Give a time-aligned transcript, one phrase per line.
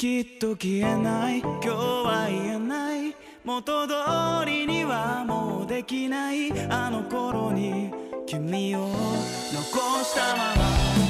[0.00, 1.40] きっと消えない。
[1.40, 3.14] 今日は言えない。
[3.44, 3.92] 元通
[4.46, 6.50] りにはもうできない。
[6.70, 7.92] あの頃に
[8.24, 8.94] 君を残
[10.02, 11.09] したまま。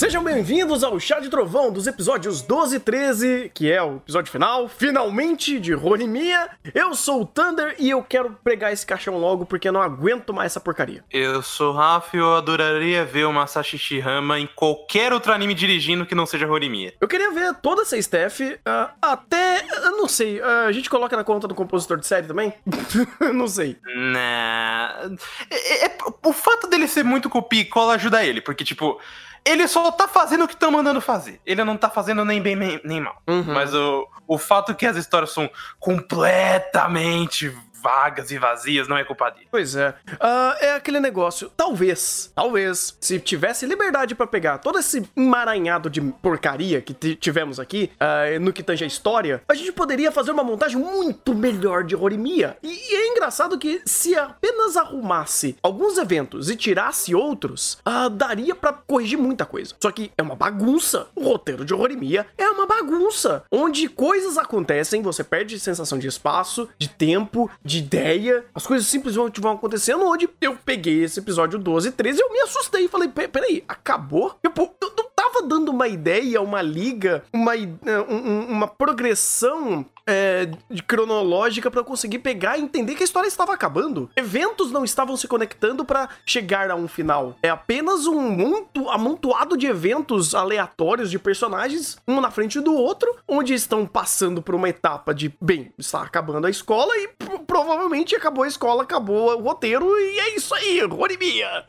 [0.00, 4.32] Sejam bem-vindos ao Chá de Trovão dos episódios 12 e 13, que é o episódio
[4.32, 6.48] final, finalmente, de Rorimia.
[6.74, 10.32] Eu sou o Thunder e eu quero pregar esse caixão logo porque eu não aguento
[10.32, 11.04] mais essa porcaria.
[11.10, 15.52] Eu sou o Rafa e eu adoraria ver o Masashi Shihama em qualquer outro anime
[15.52, 16.94] dirigindo que não seja Horimiya.
[16.98, 21.14] Eu queria ver toda essa staff, ah, até, eu não sei, ah, a gente coloca
[21.14, 22.54] na conta do compositor de série também?
[23.34, 23.76] não sei.
[23.94, 25.10] Nah.
[25.50, 28.98] É- é- o fato dele ser muito copia e cola ajuda ele, porque, tipo,
[29.44, 31.40] ele só tá fazendo o que estão mandando fazer.
[31.44, 33.20] Ele não tá fazendo nem bem nem, nem mal.
[33.26, 33.44] Uhum.
[33.44, 39.30] Mas o, o fato que as histórias são completamente vagas e vazias não é culpa
[39.30, 39.48] dele.
[39.50, 39.94] Pois é.
[40.18, 41.50] Ah, é aquele negócio.
[41.56, 47.90] Talvez, talvez, se tivesse liberdade pra pegar todo esse emaranhado de porcaria que tivemos aqui,
[47.98, 51.96] ah, no que tange a história, a gente poderia fazer uma montagem muito melhor de
[51.96, 52.56] Horimiya.
[52.62, 58.54] E, e é engraçado que se apenas arrumasse alguns eventos e tirasse outros, ah, daria
[58.54, 59.74] pra corrigir muita coisa.
[59.80, 61.08] Só que é uma bagunça.
[61.14, 66.68] O roteiro de Horimiya é uma bagunça, onde coisas acontecem, você perde sensação de espaço,
[66.78, 71.88] de tempo, de ideia, as coisas simplesmente vão acontecendo, onde eu peguei esse episódio 12
[71.88, 74.34] e 13 e eu me assustei e falei, "Pe- peraí, acabou?
[74.44, 80.50] Tipo, eu não tava dando uma ideia, uma liga, uma, um- um- uma progressão é,
[80.86, 84.10] cronológica eu conseguir pegar e entender que a história estava acabando.
[84.16, 87.36] Eventos não estavam se conectando pra chegar a um final.
[87.42, 93.16] É apenas um muito amontoado de eventos aleatórios de personagens, um na frente do outro,
[93.26, 98.14] onde estão passando por uma etapa de, bem, está acabando a escola e pro- provavelmente
[98.14, 101.64] acabou a escola, acabou o roteiro e é isso aí, Horimiya.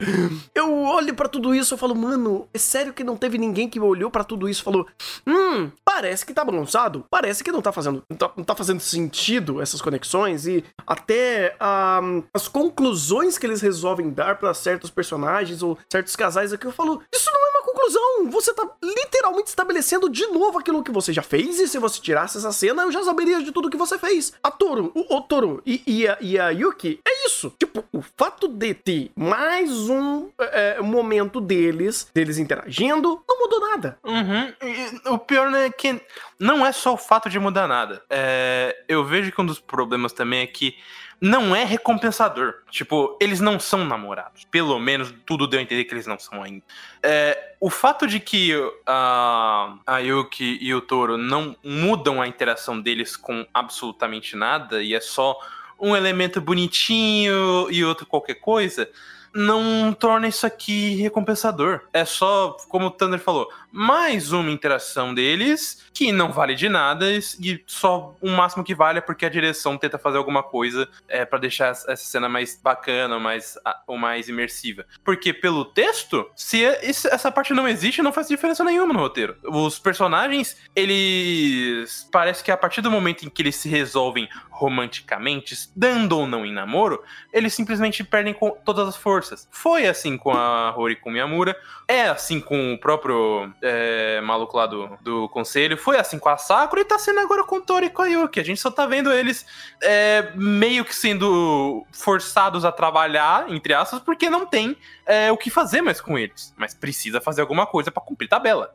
[0.53, 3.80] Eu olho pra tudo isso e falo, mano, é sério que não teve ninguém que
[3.80, 4.86] olhou pra tudo isso e falou,
[5.28, 9.62] hum, parece que tá bagunçado, parece que não tá fazendo, tá, não tá fazendo sentido
[9.62, 12.02] essas conexões e até ah,
[12.33, 17.02] as conclusões que eles resolvem dar pra certos personagens ou certos casais aqui, eu falo,
[17.14, 21.22] isso não é uma conclusão, você tá literalmente estabelecendo de novo aquilo que você já
[21.22, 24.34] fez e se você tirasse essa cena, eu já saberia de tudo que você fez.
[24.44, 27.54] A Toro, o, o e, e a, e a Yuki, é isso.
[27.58, 33.98] Tipo, o fato de ter mais um é, momento deles, deles interagindo, não mudou nada.
[34.04, 34.54] Uhum.
[34.61, 36.02] E O pior né, é que
[36.42, 38.02] não é só o fato de mudar nada.
[38.10, 40.76] É, eu vejo que um dos problemas também é que
[41.22, 42.56] não é recompensador.
[42.72, 44.44] Tipo, eles não são namorados.
[44.46, 46.64] Pelo menos tudo deu a entender que eles não são ainda.
[47.04, 48.54] É, o fato de que
[48.88, 54.96] a, a Yuki e o Toro não mudam a interação deles com absolutamente nada e
[54.96, 55.38] é só
[55.80, 58.90] um elemento bonitinho e outro qualquer coisa
[59.33, 61.81] não torna isso aqui recompensador.
[61.93, 67.05] É só, como o Thunder falou, mais uma interação deles que não vale de nada
[67.11, 71.23] e só o máximo que vale é porque a direção tenta fazer alguma coisa é,
[71.25, 74.86] para deixar essa cena mais bacana, mais, ou mais imersiva.
[75.03, 78.99] Porque pelo texto, se é- esse- essa parte não existe, não faz diferença nenhuma no
[78.99, 79.37] roteiro.
[79.45, 82.08] Os personagens, eles.
[82.11, 86.45] Parece que a partir do momento em que eles se resolvem romanticamente, dando ou não
[86.45, 87.02] em namoro,
[87.33, 89.20] eles simplesmente perdem todas as forças.
[89.52, 91.55] Foi assim com a Rory Miyamura,
[91.87, 96.37] é assim com o próprio é, maluco lá do, do conselho, foi assim com a
[96.37, 98.39] Sakura e tá sendo agora com o Tori e com a Yuki.
[98.39, 99.45] A gente só tá vendo eles
[99.81, 105.49] é, meio que sendo forçados a trabalhar, entre aspas, porque não tem é, o que
[105.49, 106.54] fazer mais com eles.
[106.58, 108.73] Mas precisa fazer alguma coisa pra cumprir tabela.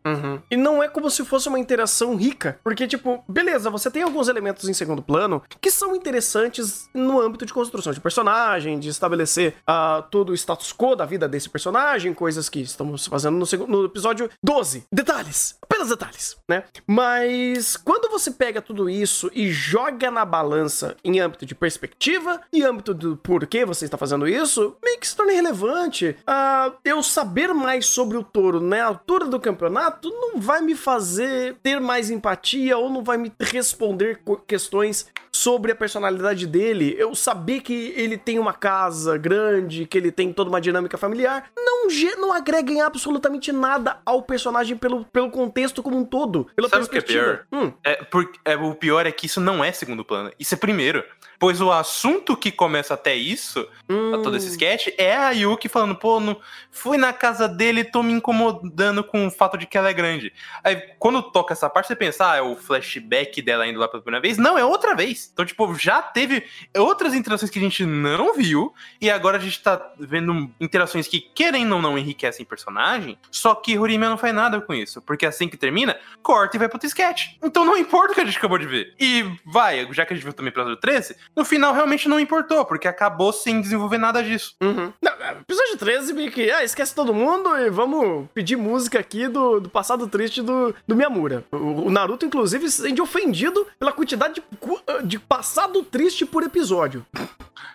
[0.50, 2.58] E não é como se fosse uma interação rica.
[2.62, 7.46] Porque, tipo, beleza, você tem alguns elementos em segundo plano que são interessantes no âmbito
[7.46, 12.48] de construção de personagem, de estabelecer ah, todo status quo da vida desse personagem, coisas
[12.48, 14.84] que estamos fazendo no, no episódio 12.
[14.92, 15.56] Detalhes.
[15.62, 16.64] Apenas detalhes, né?
[16.86, 22.62] Mas quando você pega tudo isso e joga na balança em âmbito de perspectiva e
[22.62, 26.16] âmbito do porquê você está fazendo isso, meio que se torna irrelevante.
[26.26, 31.56] Ah, eu saber mais sobre o touro na altura do campeonato não vai me fazer
[31.62, 35.06] ter mais empatia ou não vai me responder questões
[35.36, 36.94] sobre a personalidade dele.
[36.98, 41.50] Eu saber que ele tem uma casa grande, que ele tem toda uma dinâmica familiar,
[41.56, 41.88] não,
[42.18, 46.48] não agrega em absolutamente nada ao personagem pelo, pelo contexto como um todo.
[46.56, 47.46] Pela Sabe o que é perspectiva.
[47.52, 50.56] Hum, É, por- é, o pior é que isso não é segundo plano, isso é
[50.56, 51.04] primeiro.
[51.38, 54.22] Pois o assunto que começa até isso, hum.
[54.22, 56.40] todo esse sketch, é a Yuki falando, pô, não,
[56.70, 59.92] fui na casa dele e tô me incomodando com o fato de que ela é
[59.92, 60.32] grande.
[60.62, 64.02] Aí quando toca essa parte, você pensa, ah, é o flashback dela indo lá pela
[64.02, 64.38] primeira vez.
[64.38, 65.30] Não, é outra vez.
[65.32, 66.44] Então, tipo, tipo, já teve
[66.76, 71.20] outras interações que a gente não viu, e agora a gente tá vendo interações que,
[71.20, 75.48] querendo ou não, enriquecem personagem, só que Horimiya não faz nada com isso, porque assim
[75.48, 77.36] que termina, corta e vai pro outro sketch.
[77.42, 78.94] Então não importa o que a gente acabou de ver.
[79.00, 82.20] E vai, já que a gente viu também o episódio 13, no final realmente não
[82.20, 84.54] importou, porque acabou sem desenvolver nada disso.
[84.62, 84.92] Uhum.
[85.40, 89.68] Episódio 13, meio que, ah, esquece todo mundo e vamos pedir música aqui do, do
[89.68, 91.44] passado triste do, do Miyamura.
[91.50, 97.04] O, o Naruto, inclusive, se sente ofendido pela quantidade de, de passado triste por episódio.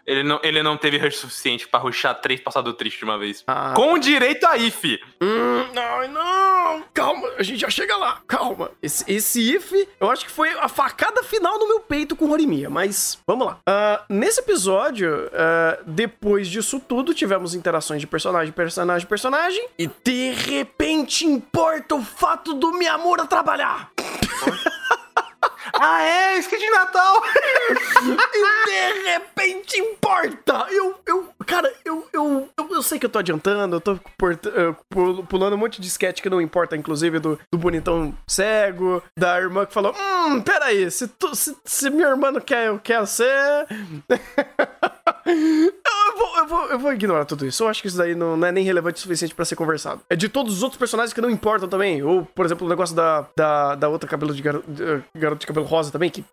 [0.06, 3.44] Ele não, ele não teve rush suficiente pra ruxar três passado triste de uma vez.
[3.48, 3.74] Ah.
[3.75, 4.83] Com direito a if.
[5.21, 6.83] Hum, não, não.
[6.94, 8.21] Calma, a gente já chega lá.
[8.27, 8.71] Calma.
[8.81, 12.69] Esse, esse if, eu acho que foi a facada final no meu peito com Horimiya,
[12.69, 13.59] mas vamos lá.
[13.68, 20.31] Uh, nesse episódio, uh, depois disso tudo, tivemos interações de personagem, personagem, personagem, e de
[20.31, 23.92] repente importa o fato do Miyamura trabalhar.
[25.83, 26.38] Ah, é?
[26.38, 27.24] Skit de Natal!
[28.36, 30.68] e de repente importa!
[30.69, 35.24] Eu, eu, cara, eu, eu, eu, eu sei que eu tô adiantando, eu tô uh,
[35.24, 39.66] pulando um monte de sketch que não importa, inclusive do, do bonitão cego, da irmã
[39.66, 43.66] que falou: Hum, peraí, se, tu, se, se minha irmã não quer, quer ser.
[46.22, 47.64] Vou, eu, vou, eu vou ignorar tudo isso.
[47.64, 50.02] Eu acho que isso daí não, não é nem relevante o suficiente para ser conversado.
[50.08, 52.04] É de todos os outros personagens que não importam também.
[52.04, 55.48] Ou, por exemplo, o negócio da, da, da outra cabelo de garo, de, garoto de
[55.48, 56.24] cabelo rosa também, que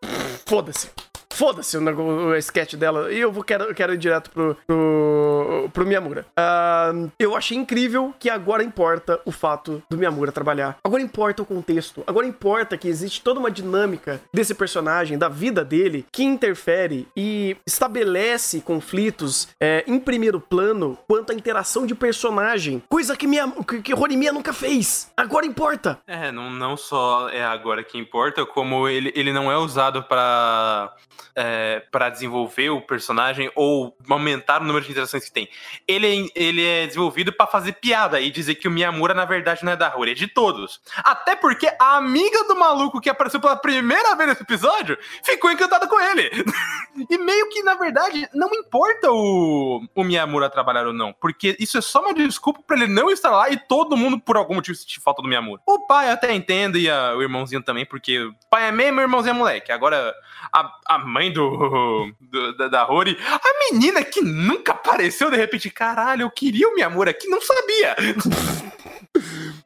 [0.47, 0.91] foda-se.
[1.39, 3.13] Foda-se o, o, sketch dela.
[3.13, 6.27] E eu vou, quero, quero ir direto pro, pro, pro Miyamura.
[6.37, 10.79] Uh, eu achei incrível que agora importa o fato do Miyamura trabalhar.
[10.83, 12.03] Agora importa o contexto.
[12.09, 17.57] Agora importa que existe toda uma dinâmica desse personagem, da vida dele, que interfere e
[17.65, 22.83] estabelece conflitos é, em primeiro plano quanto à interação de personagem.
[22.89, 25.13] Coisa que, minha, que, que Horimiya nunca fez.
[25.17, 26.01] Agora importa.
[26.05, 30.93] É, não, não só é agora que importa, como ele, ele não é usado para
[31.41, 35.49] é, para desenvolver o personagem ou aumentar o número de interações que tem.
[35.87, 39.65] Ele, é, ele é desenvolvido para fazer piada e dizer que o Miyamura, na verdade,
[39.65, 40.81] não é da Rory, é de todos.
[40.97, 45.87] Até porque a amiga do maluco que apareceu pela primeira vez nesse episódio ficou encantada
[45.87, 46.29] com ele.
[47.09, 51.79] e meio que, na verdade, não importa o, o Miyamura trabalhar ou não, porque isso
[51.79, 54.77] é só uma desculpa para ele não estar lá e todo mundo, por algum motivo,
[54.77, 55.63] sentir falta do Miyamura.
[55.65, 59.03] O pai até entende e a, o irmãozinho também, porque o pai é mesmo, o
[59.03, 59.71] irmãozinho é moleque.
[59.71, 60.13] Agora,
[60.53, 65.71] a, a mãe do, do da, da Rory, a menina que nunca apareceu de repente,
[65.71, 67.97] caralho, eu queria o Miyamura aqui, não sabia.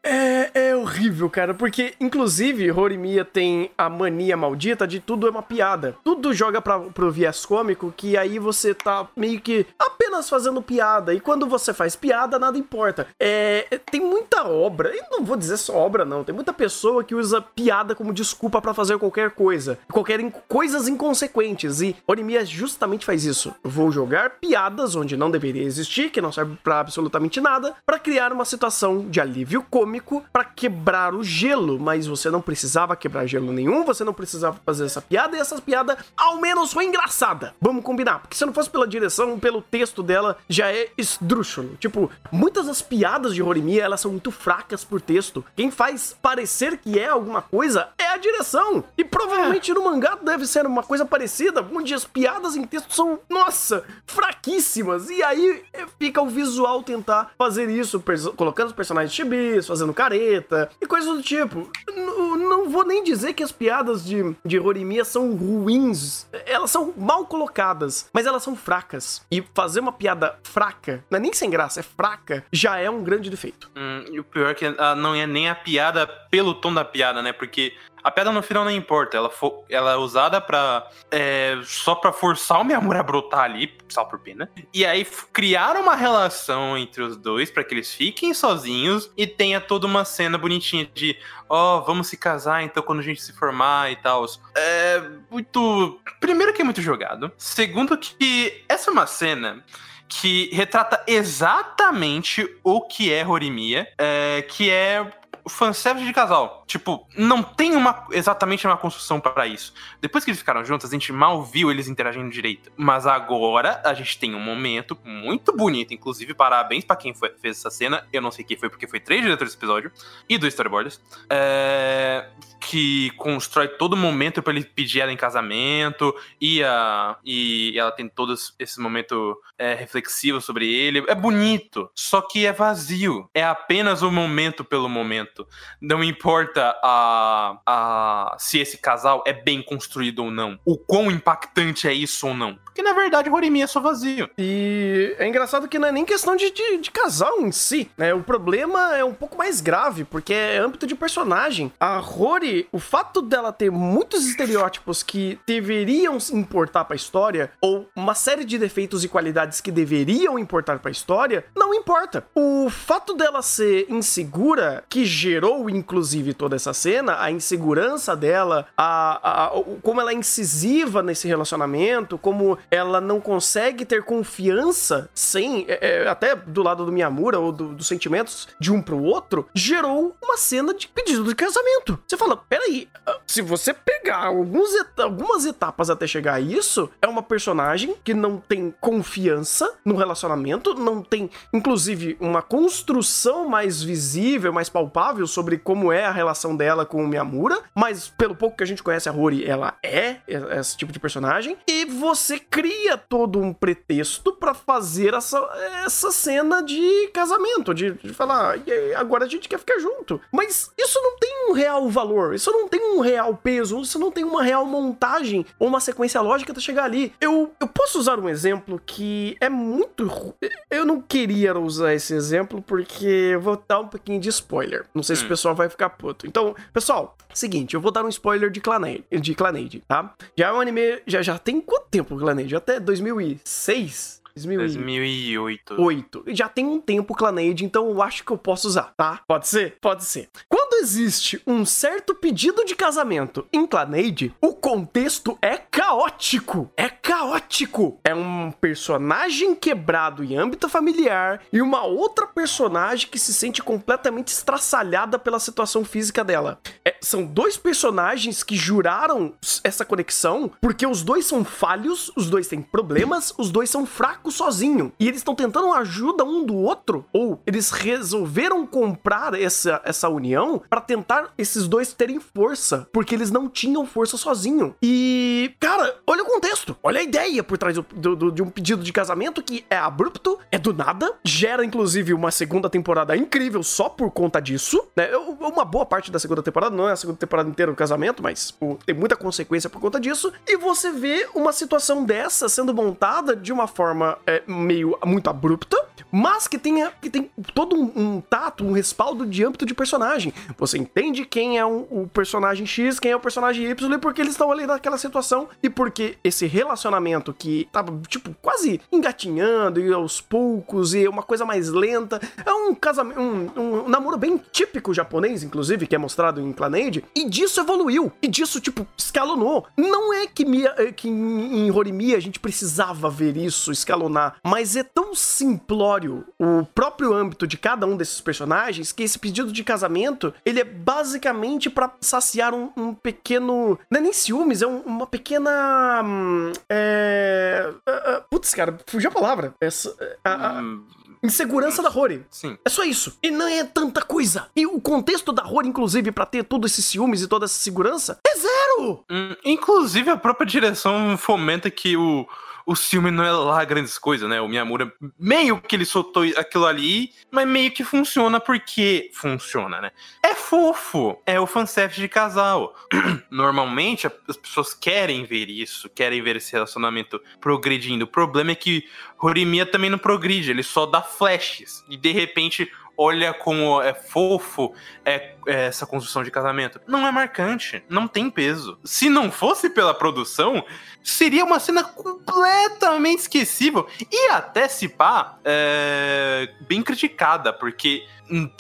[0.05, 5.43] É, é horrível, cara, porque, inclusive, Horimiya tem a mania maldita de tudo é uma
[5.43, 5.97] piada.
[6.03, 11.15] Tudo joga pra, pro viés cômico, que aí você tá meio que apenas fazendo piada.
[11.15, 13.07] E quando você faz piada, nada importa.
[13.19, 16.25] É, é tem muita obra, e não vou dizer só obra, não.
[16.25, 19.79] Tem muita pessoa que usa piada como desculpa para fazer qualquer coisa.
[19.91, 21.81] Qualquer in, coisas inconsequentes.
[21.81, 23.55] E Horimiya justamente faz isso.
[23.63, 28.33] Vou jogar piadas onde não deveria existir, que não serve para absolutamente nada, para criar
[28.33, 29.92] uma situação de alívio cômico
[30.33, 34.85] para quebrar o gelo, mas você não precisava quebrar gelo nenhum, você não precisava fazer
[34.85, 37.55] essa piada, e essa piada ao menos foi engraçada.
[37.61, 41.77] Vamos combinar, porque se não fosse pela direção, pelo texto dela, já é esdrúxulo.
[41.77, 45.45] Tipo, muitas das piadas de Horimiya, elas são muito fracas por texto.
[45.57, 48.85] Quem faz parecer que é alguma coisa é a direção.
[48.97, 49.75] E provavelmente é.
[49.75, 55.11] no mangá deve ser uma coisa parecida, onde as piadas em texto são, nossa, fraquíssimas.
[55.11, 55.65] E aí
[55.99, 58.03] fica o visual tentar fazer isso,
[58.37, 61.71] colocando os personagens chibis, fazendo careta e coisas do tipo.
[61.89, 66.27] N não vou nem dizer que as piadas de, de Horimiya são ruins.
[66.47, 69.23] Elas são mal colocadas, mas elas são fracas.
[69.31, 73.03] E fazer uma piada fraca, não é nem sem graça, é fraca, já é um
[73.03, 73.71] grande defeito.
[73.75, 76.85] Hum, e o pior é que ah, não é nem a piada pelo tom da
[76.85, 77.33] piada, né?
[77.33, 81.95] Porque a pedra no final não importa, ela, for, ela é usada para é, só
[81.95, 84.51] para forçar o Miyamura a brotar ali, sal por pena.
[84.73, 89.61] E aí criar uma relação entre os dois para que eles fiquem sozinhos e tenha
[89.61, 91.17] toda uma cena bonitinha de,
[91.49, 94.25] ó, oh, vamos se casar então quando a gente se formar e tal.
[94.57, 96.01] É muito.
[96.21, 97.31] Primeiro que é muito jogado.
[97.37, 99.65] Segundo que essa é uma cena
[100.09, 105.11] que retrata exatamente o que é Horimiya, é, que é
[105.49, 106.62] fanservice de casal.
[106.73, 109.75] Tipo, não tem uma exatamente uma construção para isso.
[110.01, 112.73] Depois que eles ficaram juntos, a gente mal viu eles interagindo direito.
[112.79, 117.59] Mas agora a gente tem um momento muito bonito, inclusive parabéns para quem foi, fez
[117.59, 118.09] essa cena.
[118.11, 119.93] Eu não sei quem foi porque foi três diretores desse episódio
[120.27, 120.99] e do storyboarders.
[121.29, 127.93] É, que constrói todo momento para ele pedir ela em casamento e, a, e ela
[127.93, 131.05] tem todo esse momento é, reflexivo sobre ele.
[131.07, 133.29] É bonito, só que é vazio.
[133.35, 135.47] É apenas o momento pelo momento.
[135.81, 140.59] Não importa a, a se esse casal é bem construído ou não.
[140.65, 142.59] O quão impactante é isso ou não.
[142.65, 144.31] Porque na verdade Horimi é só vazio.
[144.39, 148.15] E é engraçado que não é nem questão de, de, de, casal em si, né?
[148.15, 151.71] O problema é um pouco mais grave, porque é âmbito de personagem.
[151.79, 158.15] A Rory, o fato dela ter muitos estereótipos que deveriam importar pra história, ou uma
[158.15, 162.27] série de defeitos e qualidades que deveriam importar pra história, não importa.
[162.35, 169.21] O fato dela ser insegura, que gerou inclusive toda essa cena, a insegurança dela, a,
[169.23, 169.51] a, a
[169.83, 176.09] como ela é incisiva nesse relacionamento, como ela não consegue ter confiança sem, é, é,
[176.09, 180.37] até do lado do Miyamura ou do, dos sentimentos de um pro outro, gerou uma
[180.37, 181.99] cena de pedido de casamento.
[182.07, 182.89] Você fala, peraí,
[183.27, 188.15] se você pegar alguns et algumas etapas até chegar a isso, é uma personagem que
[188.15, 195.59] não tem confiança no relacionamento, não tem, inclusive, uma construção mais visível, mais palpável sobre
[195.59, 199.09] como é a relação dela com o Miyamura, mas pelo pouco que a gente conhece
[199.09, 200.17] a Rory, ela é
[200.59, 205.39] esse tipo de personagem, e você cria todo um pretexto para fazer essa,
[205.85, 208.57] essa cena de casamento, de, de falar,
[208.97, 210.21] agora a gente quer ficar junto.
[210.31, 214.11] Mas isso não tem um real valor, isso não tem um real peso, isso não
[214.11, 217.13] tem uma real montagem ou uma sequência lógica para chegar ali.
[217.21, 220.35] Eu, eu posso usar um exemplo que é muito.
[220.71, 224.87] Eu não queria usar esse exemplo porque vou dar um pouquinho de spoiler.
[224.95, 225.17] Não sei hum.
[225.17, 225.29] se o hum.
[225.29, 226.22] pessoal vai ficar puto.
[226.25, 230.15] Então, pessoal, seguinte, eu vou dar um spoiler de Clannad, de Clannad, tá?
[230.37, 231.03] Já é um anime.
[231.07, 232.55] Já, já tem quanto tempo Clannad?
[232.55, 234.22] Até 2006?
[234.35, 235.81] 2008.
[235.81, 236.25] 8.
[236.29, 239.21] Já tem um tempo Clannad, então eu acho que eu posso usar, tá?
[239.27, 239.77] Pode ser?
[239.81, 240.29] Pode ser.
[240.49, 246.71] Quando existe um certo pedido de casamento em Clannad, o contexto é caótico.
[246.77, 248.01] É caótico.
[248.05, 254.29] É um personagem quebrado em âmbito familiar e uma outra personagem que se sente completamente
[254.29, 256.59] estraçalhada pela situação física dela.
[256.85, 262.49] É, são dois personagens que juraram essa conexão porque os dois são falhos, os dois
[262.49, 264.93] têm problemas, os dois são fracos sozinho.
[264.99, 270.63] E eles estão tentando ajuda um do outro, ou eles resolveram comprar essa, essa união
[270.69, 274.75] para tentar esses dois terem força, porque eles não tinham força sozinho.
[274.83, 278.83] E, cara, olha o contexto, olha a ideia por trás do, do, de um pedido
[278.83, 283.89] de casamento que é abrupto, é do nada, gera inclusive uma segunda temporada incrível só
[283.89, 285.09] por conta disso, né?
[285.17, 288.55] Uma boa parte da segunda temporada, não é a segunda temporada inteira do casamento, mas
[288.85, 290.33] tem muita consequência por conta disso.
[290.47, 295.77] E você vê uma situação dessa sendo montada de uma forma é, meio muito abrupta,
[296.11, 300.33] mas que tenha que tem todo um, um, tato, um respaldo de âmbito de personagem.
[300.59, 304.21] Você entende quem é um, o personagem X, quem é o personagem Y, e porque
[304.21, 309.93] eles estão ali naquela situação, e porque esse relacionamento que tava, tipo, quase engatinhando e
[309.93, 314.93] aos poucos, e uma coisa mais lenta, é um casamento, um, um, namoro bem típico
[314.93, 319.67] japonês, inclusive, que é mostrado em Clannad, e disso evoluiu, e disso, tipo, escalonou.
[319.77, 324.02] Não é que, Mia, que em, em Horimi a gente precisava ver isso escalonar,
[324.45, 329.53] mas é tão simplório o próprio âmbito de cada um desses personagens que esse pedido
[329.53, 333.79] de casamento ele é basicamente para saciar um, um, pequeno.
[333.91, 336.03] Não é nem ciúmes, é um, uma pequena.
[336.05, 337.73] Hum, é.
[337.89, 339.55] Uh, putz, cara, fugiu a palavra.
[339.61, 339.95] Essa.
[340.25, 340.85] A, a, hum.
[341.25, 342.27] Insegurança da Rory.
[342.29, 342.59] Sim.
[342.65, 343.17] É só isso.
[343.23, 344.49] E não é tanta coisa.
[344.57, 348.19] E o contexto da Rory, inclusive, para ter todo esses ciúmes e toda essa segurança,
[348.27, 349.05] é zero!
[349.09, 352.27] Hum, inclusive, a própria direção fomenta que o
[352.67, 354.41] o filme não é lá grandes coisas, né?
[354.41, 359.91] O Miyamura meio que ele soltou aquilo ali, mas meio que funciona porque funciona, né?
[360.23, 362.75] É fofo, é o fanservice de casal.
[363.31, 368.05] Normalmente as pessoas querem ver isso, querem ver esse relacionamento progredindo.
[368.05, 368.87] O problema é que
[369.19, 371.85] Horimiya também não progride, ele só dá flashes.
[371.89, 376.81] E de repente olha como é fofo é, é, essa construção de casamento.
[376.87, 378.79] Não é marcante, não tem peso.
[378.85, 380.65] Se não fosse pela produção,
[381.03, 388.07] seria uma cena completamente esquecível e até se pá, é, bem criticada, porque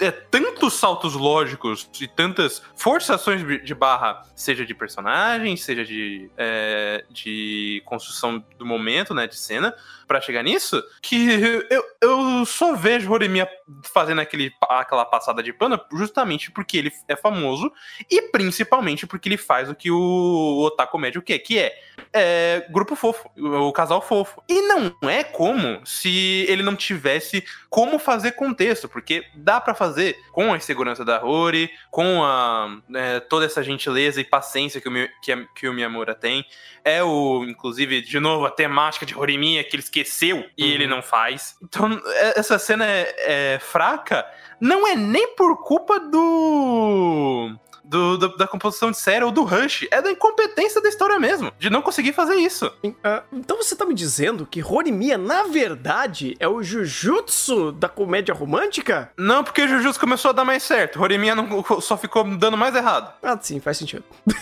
[0.00, 7.04] é tantos saltos lógicos e tantas forçações de barra, seja de personagem, seja de, é,
[7.08, 9.74] de construção do momento, né, de cena,
[10.12, 11.26] para chegar nisso, que
[11.70, 13.48] eu, eu só vejo Horimiya
[13.94, 17.72] fazendo aquele, aquela passada de pano justamente porque ele é famoso
[18.10, 21.72] e principalmente porque ele faz o que o Otaku Médio quer, que é,
[22.12, 24.42] é grupo fofo, o casal fofo.
[24.46, 27.42] E não é como se ele não tivesse
[27.72, 33.18] como fazer contexto, porque dá para fazer com a insegurança da Rory, com a, é,
[33.18, 36.44] toda essa gentileza e paciência que o, que, que o Miyamura tem.
[36.84, 40.68] É o, inclusive, de novo, a temática de Horimiya que ele esqueceu e Uhum.
[40.70, 41.56] ele não faz.
[41.62, 44.26] Então, é- essa cena é, é fraca,
[44.60, 47.56] não é nem por culpa do.
[47.92, 51.52] Do- do- da composição de série ou do Rush, é da incompetência da história mesmo,
[51.58, 52.72] de não conseguir fazer isso.
[53.04, 58.34] Ah, então você tá me dizendo que Horimiya, na verdade, é o Jujutsu da comédia
[58.34, 59.12] romântica?
[59.16, 63.12] Não, porque Jujutsu começou a dar mais certo, Horimiya não- só ficou dando mais errado.
[63.22, 64.02] Ah, sim, faz sentido.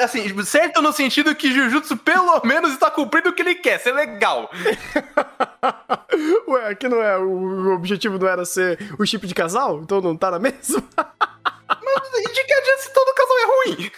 [0.00, 3.92] Assim, certo no sentido que Jujutsu pelo menos está cumprindo o que ele quer, ser
[3.92, 4.50] legal.
[6.48, 7.18] Ué, aqui não é.
[7.18, 9.80] O objetivo não era ser o chip de casal?
[9.82, 10.82] Então não tá na mesma?
[12.14, 13.90] E de que adianta se todo casal é ruim?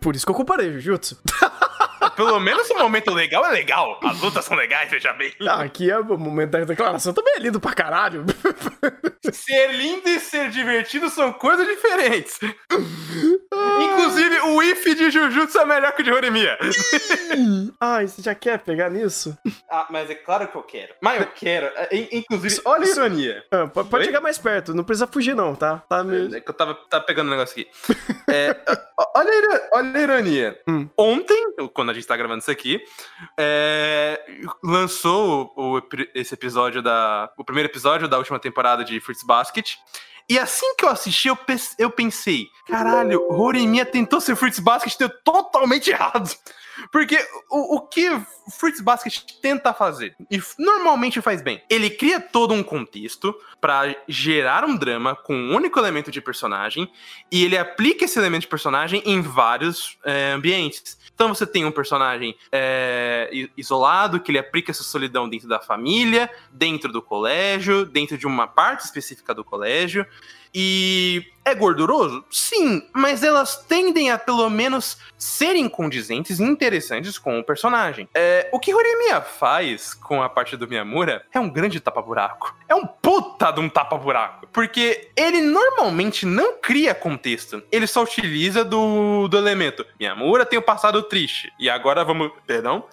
[0.00, 1.18] Por isso que eu comparei Jujutsu.
[2.10, 3.98] Pelo menos o momento legal é legal.
[4.02, 5.32] As lutas são legais, veja bem.
[5.48, 8.24] Ah, aqui é o momento da declaração também é lindo pra caralho.
[9.32, 12.38] Ser lindo e ser divertido são coisas diferentes.
[13.80, 16.58] Inclusive, o if de Jujutsu é melhor que o de Horimiya.
[17.80, 19.36] Ai, você já quer pegar nisso?
[19.70, 20.94] Ah, mas é claro que eu quero.
[21.00, 21.66] Mas eu quero.
[21.74, 23.44] É, in- Inclusive, olha a ironia.
[23.50, 24.04] Ah, pode Oi?
[24.04, 25.78] chegar mais perto, não precisa fugir não, tá?
[25.88, 26.36] Tá me...
[26.36, 27.70] É que eu tava, tava pegando um negócio aqui.
[28.30, 28.54] É,
[29.16, 29.30] olha,
[29.72, 30.60] a olha a ironia.
[30.68, 30.88] Hum.
[30.98, 32.84] Ontem, quando a gente tá gravando isso aqui,
[33.38, 34.20] é,
[34.62, 35.80] lançou o,
[36.14, 37.30] esse episódio da.
[37.38, 39.76] O primeiro episódio da última temporada de Fruits Basket.
[40.28, 41.38] E assim que eu assisti, eu,
[41.78, 46.30] eu pensei: caralho, Horimiya tentou ser Fruits Basket deu totalmente errado.
[46.90, 47.18] Porque
[47.50, 48.10] o, o que
[48.58, 54.64] Fruits Basket tenta fazer, e normalmente faz bem, ele cria todo um contexto pra gerar
[54.64, 56.90] um drama com um único elemento de personagem,
[57.30, 60.98] e ele aplica esse elemento de personagem em vários é, ambientes.
[61.14, 66.28] Então você tem um personagem é, isolado, que ele aplica essa solidão dentro da família,
[66.52, 70.06] dentro do colégio, dentro de uma parte específica do colégio.
[70.54, 72.24] E é gorduroso?
[72.30, 78.08] Sim, mas elas tendem a pelo menos serem condizentes e interessantes com o personagem.
[78.14, 82.56] É, o que Horimiya faz com a parte do Miyamura é um grande tapa-buraco.
[82.68, 84.46] É um puta de um tapa-buraco.
[84.52, 87.62] Porque ele normalmente não cria contexto.
[87.72, 89.84] Ele só utiliza do, do elemento.
[89.98, 91.52] Miyamura tem o passado triste.
[91.58, 92.30] E agora vamos.
[92.46, 92.84] Perdão.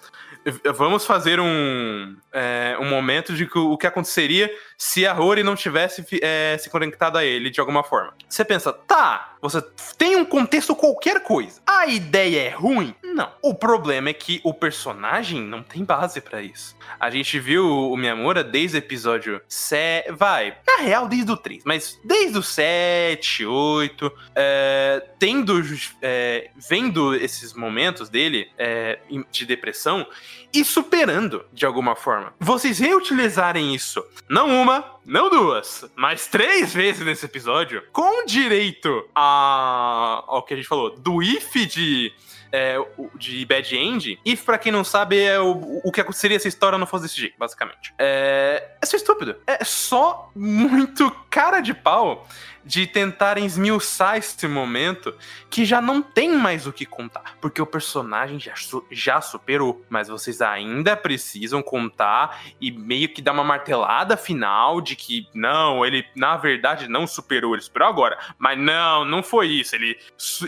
[0.74, 5.54] Vamos fazer um, é, um momento de que o que aconteceria se a Rory não
[5.54, 8.12] tivesse é, se conectado a ele de alguma forma.
[8.28, 9.62] Você pensa, tá, você
[9.96, 11.60] tem um contexto qualquer coisa.
[11.64, 12.92] A ideia é ruim?
[13.02, 13.30] Não.
[13.40, 16.76] O problema é que o personagem não tem base pra isso.
[16.98, 20.10] A gente viu o Miyamura desde o episódio 7.
[20.12, 25.62] Vai, na real, desde o 3, mas desde o 7, 8, é, tendo,
[26.00, 28.98] é, vendo esses momentos dele é,
[29.30, 30.04] de depressão
[30.52, 32.34] e superando de alguma forma.
[32.38, 34.71] Vocês reutilizarem isso, não uma,
[35.04, 40.90] não duas, mas três vezes nesse episódio, com direito a, ao que a gente falou,
[40.96, 42.12] do if de.
[42.52, 42.76] é,
[43.16, 46.50] de Bad End, if, pra quem não sabe, é o, o que aconteceria se a
[46.50, 47.94] história não fosse desse jeito, basicamente.
[47.98, 49.36] É, é só estúpido.
[49.46, 52.28] É só muito cara de pau
[52.64, 55.14] de tentarem esmiuçar esse momento
[55.50, 57.36] que já não tem mais o que contar.
[57.40, 59.84] Porque o personagem já, su- já superou.
[59.88, 65.84] Mas vocês ainda precisam contar e meio que dar uma martelada final de que não,
[65.84, 68.18] ele na verdade não superou, ele superou agora.
[68.38, 69.74] Mas não, não foi isso.
[69.74, 69.98] Ele,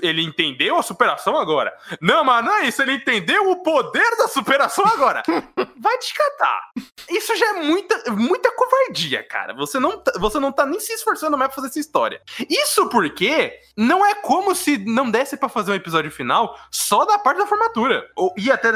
[0.03, 1.77] ele entendeu a superação agora.
[2.01, 2.81] Não, mas não é isso.
[2.83, 5.23] Ele entendeu o poder da superação agora.
[5.77, 6.69] Vai te catar.
[7.11, 9.53] Isso já é muita, muita covardia, cara.
[9.55, 12.04] Você não, tá- você não tá nem se esforçando mais pra fazer essa história.
[12.49, 17.19] Isso porque não é como se não desse pra fazer um episódio final só da
[17.19, 18.09] parte da formatura.
[18.17, 18.73] Ou, e até.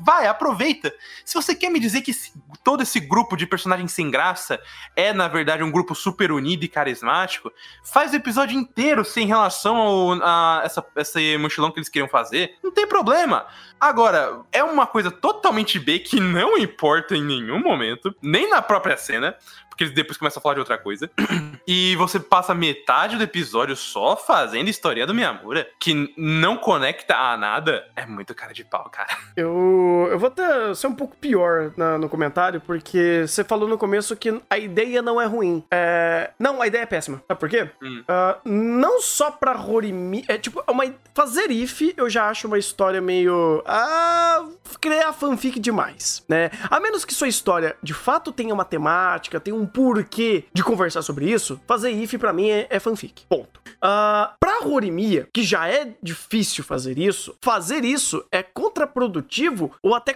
[0.00, 0.92] Vai, aproveita.
[1.24, 2.32] Se você quer me dizer que esse-
[2.64, 4.60] todo esse grupo de personagens sem graça
[4.94, 7.50] é, na verdade, um grupo super unido e carismático,
[7.84, 12.56] faz o episódio inteiro sem relação ao, a essa, esse mochilão que eles queriam fazer.
[12.62, 13.46] Não tem problema.
[13.80, 18.96] Agora, é uma coisa totalmente B que não importa em nenhum momento, nem na própria
[18.96, 19.34] cena,
[19.72, 21.10] porque eles depois começam a falar de outra coisa.
[21.64, 27.36] E você passa metade do episódio só fazendo história do Miyamura, que não conecta a
[27.36, 27.86] nada.
[27.94, 29.08] É muito cara de pau, cara.
[29.36, 33.78] Eu, eu vou até ser um pouco pior na- no comentário, porque você falou no
[33.78, 35.64] começo que a ideia não é ruim.
[35.70, 37.22] É, não, a ideia é péssima.
[37.28, 37.70] Sabe por quê?
[37.82, 38.02] Hum.
[38.08, 40.24] Ah, não só pra Horimi.
[40.28, 43.62] É tipo, uma, fazer if eu já acho uma história meio.
[43.66, 44.44] Ah,
[44.80, 46.50] criar fanfic demais, né?
[46.68, 51.02] A menos que sua história de fato tenha uma temática, tenha um porquê de conversar
[51.02, 53.24] sobre isso, fazer if pra mim é, é fanfic.
[53.28, 53.60] Ponto.
[53.80, 60.14] Ah, pra Horimiya, que já é difícil fazer isso, fazer isso é contraprodutivo ou até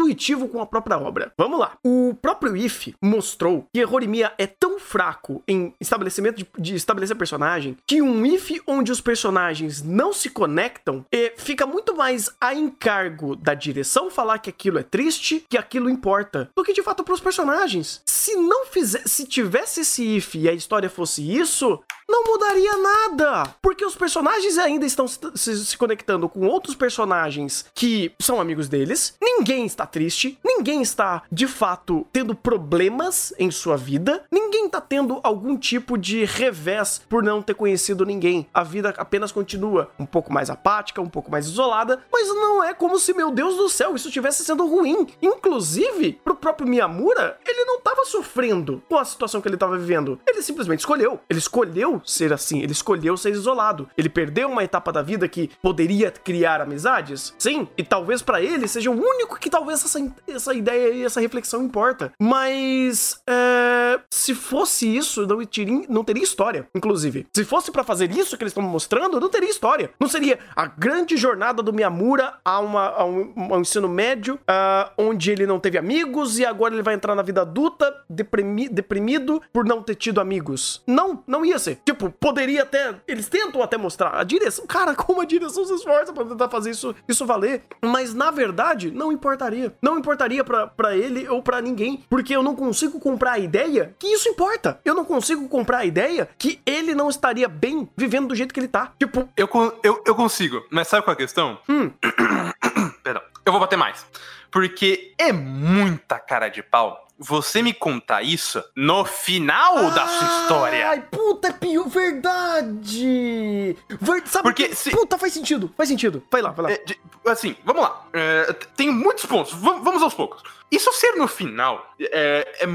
[0.00, 1.32] intuitivo com a própria obra.
[1.36, 1.72] Vamos lá.
[1.84, 7.76] O próprio If mostrou que Horimiya é tão fraco em estabelecimento de, de estabelecer personagem
[7.86, 13.36] que um If onde os personagens não se conectam eh, fica muito mais a encargo
[13.36, 17.20] da direção falar que aquilo é triste, que aquilo importa, do que de fato pros
[17.20, 18.02] personagens.
[18.06, 18.66] Se não
[19.06, 21.80] se tivesse esse If e a história fosse isso,
[22.10, 23.54] não mudaria nada.
[23.62, 25.18] Porque os personagens ainda estão se,
[25.64, 29.14] se, conectando com outros personagens que são amigos deles.
[29.22, 30.38] Ninguém está triste.
[30.44, 34.24] Ninguém está, de fato, tendo problemas em sua vida.
[34.30, 38.46] Ninguém está tendo algum tipo de revés por não ter conhecido ninguém.
[38.52, 42.02] A vida apenas continua um pouco mais apática, um pouco mais isolada.
[42.12, 45.06] Mas não é como se, meu Deus do céu, isso estivesse sendo ruim.
[45.22, 50.18] Inclusive, pro próprio Miyamura, ele não estava sofrendo com a situação que ele estava vivendo.
[50.26, 51.20] Ele simplesmente escolheu.
[51.28, 53.88] Ele escolheu ser assim, ele escolheu ser isolado.
[53.96, 57.34] Ele perdeu uma etapa da vida que poderia criar amizades?
[57.38, 61.20] Sim, e talvez para ele seja o único que talvez essa, essa ideia e essa
[61.20, 62.12] reflexão importa.
[62.20, 67.26] Mas é, se fosse isso, não teria, não teria história, inclusive.
[67.34, 69.90] Se fosse para fazer isso que eles estão mostrando, não teria história.
[69.98, 74.34] Não seria a grande jornada do Miyamura a, uma, a, um, a um, ensino médio,
[74.34, 78.49] uh, onde ele não teve amigos e agora ele vai entrar na vida adulta deprimi,
[78.70, 80.82] deprimido por não ter tido amigos.
[80.86, 81.80] Não, não ia ser.
[81.84, 82.94] Tipo, poderia até.
[83.06, 84.66] Eles tentam até mostrar a direção.
[84.66, 87.62] Cara, como a direção se esforça pra tentar fazer isso, isso valer.
[87.82, 89.74] Mas na verdade, não importaria.
[89.80, 92.04] Não importaria para ele ou para ninguém.
[92.08, 94.80] Porque eu não consigo comprar a ideia que isso importa.
[94.84, 98.60] Eu não consigo comprar a ideia que ele não estaria bem vivendo do jeito que
[98.60, 98.92] ele tá.
[98.98, 99.28] Tipo.
[99.36, 99.48] Eu,
[99.82, 100.64] eu, eu consigo.
[100.70, 101.58] Mas sabe qual é a questão?
[101.68, 101.90] Hum.
[103.02, 103.22] Perdão.
[103.44, 104.06] Eu vou bater mais.
[104.50, 110.26] Porque é muita cara de pau você me contar isso no final ah, da sua
[110.26, 110.88] história.
[110.88, 113.76] Ai, puta, é pior, verdade.
[114.00, 114.90] Ver, sabe Porque se...
[114.90, 116.24] Puta, faz sentido, faz sentido.
[116.30, 116.72] Vai lá, vai lá.
[116.72, 118.06] É, de, assim, vamos lá.
[118.14, 120.42] É, tem muitos pontos, vamos, vamos aos poucos.
[120.70, 122.46] Isso ser no final é.
[122.60, 122.66] é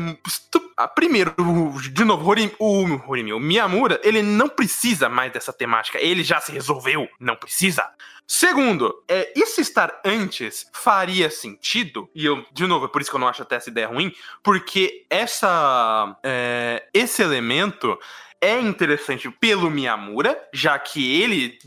[0.78, 1.34] ah, primeiro,
[1.94, 2.26] de novo,
[2.60, 5.98] o, Horimi, o Miyamura, ele não precisa mais dessa temática.
[5.98, 7.08] Ele já se resolveu.
[7.18, 7.90] Não precisa.
[8.28, 13.16] Segundo, é, isso estar antes faria sentido, e eu, de novo, é por isso que
[13.16, 14.12] eu não acho até essa ideia ruim,
[14.42, 17.98] porque essa, é, esse elemento
[18.42, 21.58] é interessante pelo Miyamura, já que ele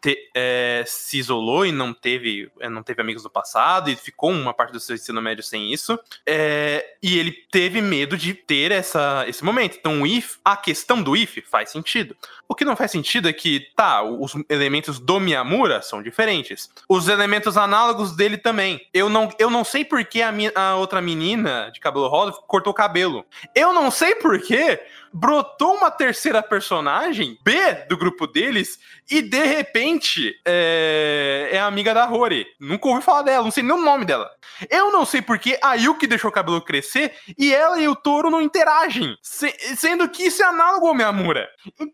[0.00, 4.30] te, é, se isolou e não teve, é, não teve amigos no passado e ficou
[4.30, 5.98] uma parte do seu ensino médio sem isso.
[6.26, 9.76] É, e ele teve medo de ter essa, esse momento.
[9.78, 12.16] Então, o if, a questão do if faz sentido.
[12.48, 16.70] O que não faz sentido é que, tá, os elementos do Miyamura são diferentes.
[16.88, 18.80] Os elementos análogos dele também.
[18.92, 22.70] Eu não, eu não sei por que a, a outra menina de cabelo rosa cortou
[22.70, 23.24] o cabelo.
[23.54, 24.80] Eu não sei por que
[25.14, 27.54] brotou uma terceira personagem, B,
[27.88, 32.44] do grupo deles, e de repente é, é amiga da Rory.
[32.58, 34.28] Nunca ouvi falar dela, não sei nem o nome dela.
[34.68, 38.28] Eu não sei porque a Yuki deixou o cabelo crescer e ela e o touro
[38.28, 39.16] não interagem.
[39.22, 41.48] Se, sendo que isso é análogo ao Miyamura.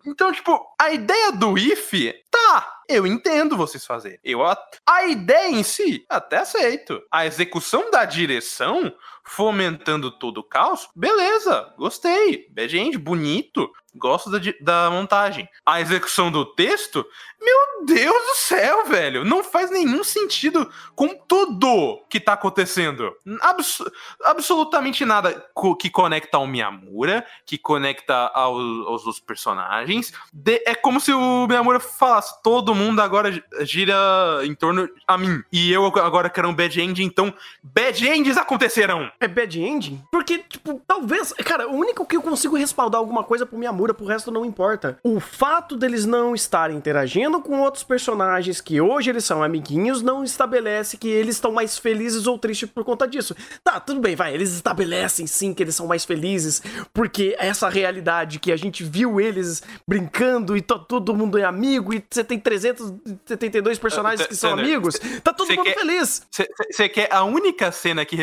[0.07, 1.93] Então, tipo, a ideia do If,
[2.31, 4.19] tá, eu entendo vocês fazerem.
[4.25, 4.57] Eu, a,
[4.87, 7.03] a ideia em si, até aceito.
[7.11, 8.93] A execução da direção
[9.31, 12.49] fomentando todo o caos, beleza, gostei.
[12.51, 13.71] Bad End, bonito.
[13.95, 15.49] Gosto da, da montagem.
[15.67, 17.05] A execução do texto,
[17.41, 19.25] meu Deus do céu, velho.
[19.25, 23.13] Não faz nenhum sentido com tudo que tá acontecendo.
[23.41, 23.83] Abs
[24.25, 30.13] absolutamente nada co que conecta ao Miyamura, que conecta aos, aos outros personagens.
[30.33, 33.97] De é como se o Miyamura falasse: todo mundo agora gira
[34.45, 35.43] em torno a mim.
[35.51, 39.11] E eu agora quero um bad end, então bad ends acontecerão.
[39.23, 40.03] É bad ending?
[40.11, 41.35] Porque, tipo, talvez.
[41.45, 44.99] Cara, o único que eu consigo respaldar alguma coisa pro Miyamura pro resto não importa.
[45.05, 50.25] O fato deles não estarem interagindo com outros personagens que hoje eles são amiguinhos não
[50.25, 53.37] estabelece que eles estão mais felizes ou tristes por conta disso.
[53.63, 56.63] Tá, tudo bem, vai, eles estabelecem sim que eles são mais felizes
[56.95, 62.03] porque essa realidade que a gente viu eles brincando e todo mundo é amigo e
[62.11, 66.23] você tem 372 personagens que são amigos, tá todo mundo feliz.
[66.71, 68.17] Você quer a única cena que,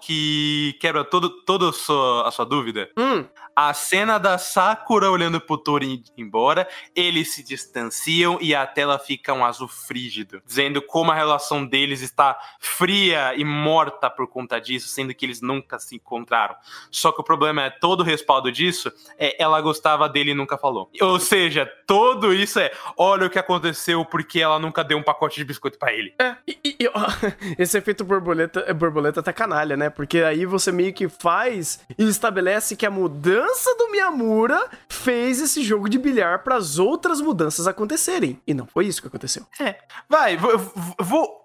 [0.00, 0.43] que
[0.80, 2.90] quebra todo, toda a sua, a sua dúvida?
[2.96, 3.24] Hum.
[3.56, 8.98] A cena da Sakura olhando pro Toro ir embora, eles se distanciam e a tela
[8.98, 14.60] fica um azul frígido, dizendo como a relação deles está fria e morta por conta
[14.60, 16.56] disso, sendo que eles nunca se encontraram.
[16.90, 20.58] Só que o problema é todo o respaldo disso é ela gostava dele e nunca
[20.58, 20.90] falou.
[21.00, 25.36] Ou seja, tudo isso é olha o que aconteceu porque ela nunca deu um pacote
[25.36, 26.12] de biscoito para ele.
[26.20, 26.90] É, e, e
[27.56, 29.90] esse efeito borboleta, borboleta tá canalha, né?
[29.90, 35.40] Porque aí você meio que faz e estabelece que a mudança mudança do Miyamura fez
[35.40, 38.40] esse jogo de bilhar para as outras mudanças acontecerem.
[38.46, 39.46] E não foi isso que aconteceu.
[39.60, 39.76] É.
[40.08, 40.58] Vai, vou,
[41.00, 41.44] vou,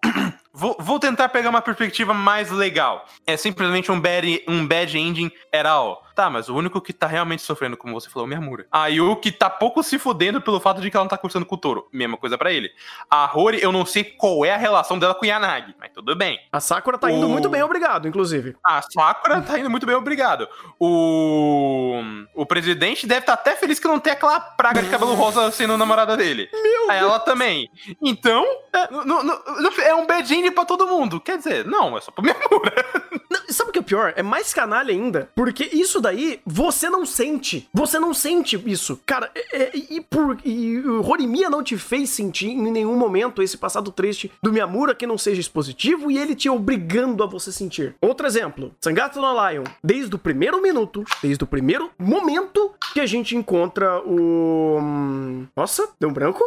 [0.59, 3.05] vou, vou tentar pegar uma perspectiva mais legal.
[3.25, 6.03] É simplesmente um bad, um bad ending at all.
[6.15, 8.65] Tá, mas o único que tá realmente sofrendo, como você falou, é o Miyamura.
[8.69, 11.55] A Yuki tá pouco se fudendo pelo fato de que ela não tá cursando com
[11.55, 11.87] o Toro.
[11.93, 12.69] Mesma coisa pra ele.
[13.09, 16.37] A Rory, eu não sei qual é a relação dela com Yanagi, mas tudo bem.
[16.51, 18.53] A Sakura tá indo O- muito bem, obrigado, inclusive.
[18.61, 20.45] A Sakura tá indo muito bem, obrigado.
[20.77, 22.01] O.
[22.35, 25.77] O presidente deve estar até feliz que não tem aquela praga de cabelo rosa sendo
[25.77, 26.49] namorada dele.
[26.51, 27.69] Meu Ela também.
[28.01, 28.43] Então,
[28.73, 31.19] é, é um bad ending pra todo mundo.
[31.19, 32.73] Quer dizer, não, é só pro Miyamura.
[33.31, 34.11] Não, sabe o que é pior?
[34.15, 35.29] É mais canalha ainda.
[35.35, 37.69] Porque isso daí, você não sente.
[37.71, 38.99] Você não sente isso.
[39.05, 43.43] Cara, é- é- e, por, e o Horimiya não te fez sentir em nenhum momento
[43.43, 47.51] esse passado triste do Miyamura que não seja expositivo e ele te obrigando a você
[47.51, 47.95] sentir.
[48.01, 48.73] Outro exemplo.
[48.81, 49.63] Sangatsu no Lion.
[49.83, 54.79] Desde o primeiro minuto, desde o primeiro momento que a gente encontra o...
[54.81, 56.43] hum, Nossa, deu um branco?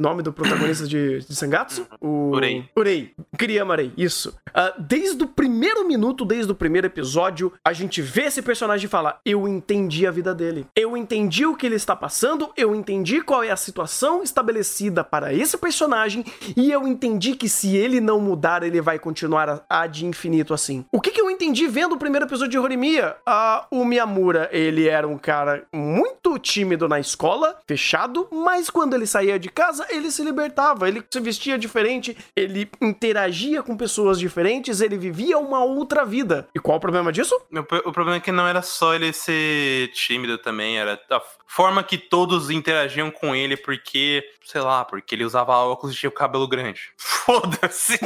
[0.00, 1.86] Nome do protagonista de, de Sangatsu?
[2.00, 2.30] O...
[2.30, 2.64] Urei.
[2.74, 3.12] Urei.
[3.36, 4.34] Kiriyama Rei, isso.
[4.54, 9.20] Ah, desde o primeiro minuto, desde o primeiro episódio, a gente vê esse personagem falar:
[9.26, 10.66] Eu entendi a vida dele.
[10.74, 15.34] Eu entendi o que ele está passando, eu entendi qual é a situação estabelecida para
[15.34, 16.24] esse personagem,
[16.56, 20.82] e eu entendi que se ele não mudar, ele vai continuar a- ad infinito assim.
[20.90, 23.16] O que, que eu entendi vendo o primeiro episódio de Horimiya?
[23.26, 29.06] Ah, o Miyamura, ele era um cara muito tímido na escola, fechado, mas quando ele
[29.06, 34.80] saía de casa, ele se libertava, ele se vestia diferente, ele interagia com pessoas diferentes,
[34.80, 36.48] ele vivia uma outra vida.
[36.54, 37.34] E qual o problema disso?
[37.52, 41.20] O pro- o problema é que não era só ele ser tímido também, era a
[41.46, 46.08] forma que todos interagiam com ele, porque, sei lá, porque ele usava óculos e tinha
[46.08, 46.80] o cabelo grande.
[46.96, 47.98] Foda-se.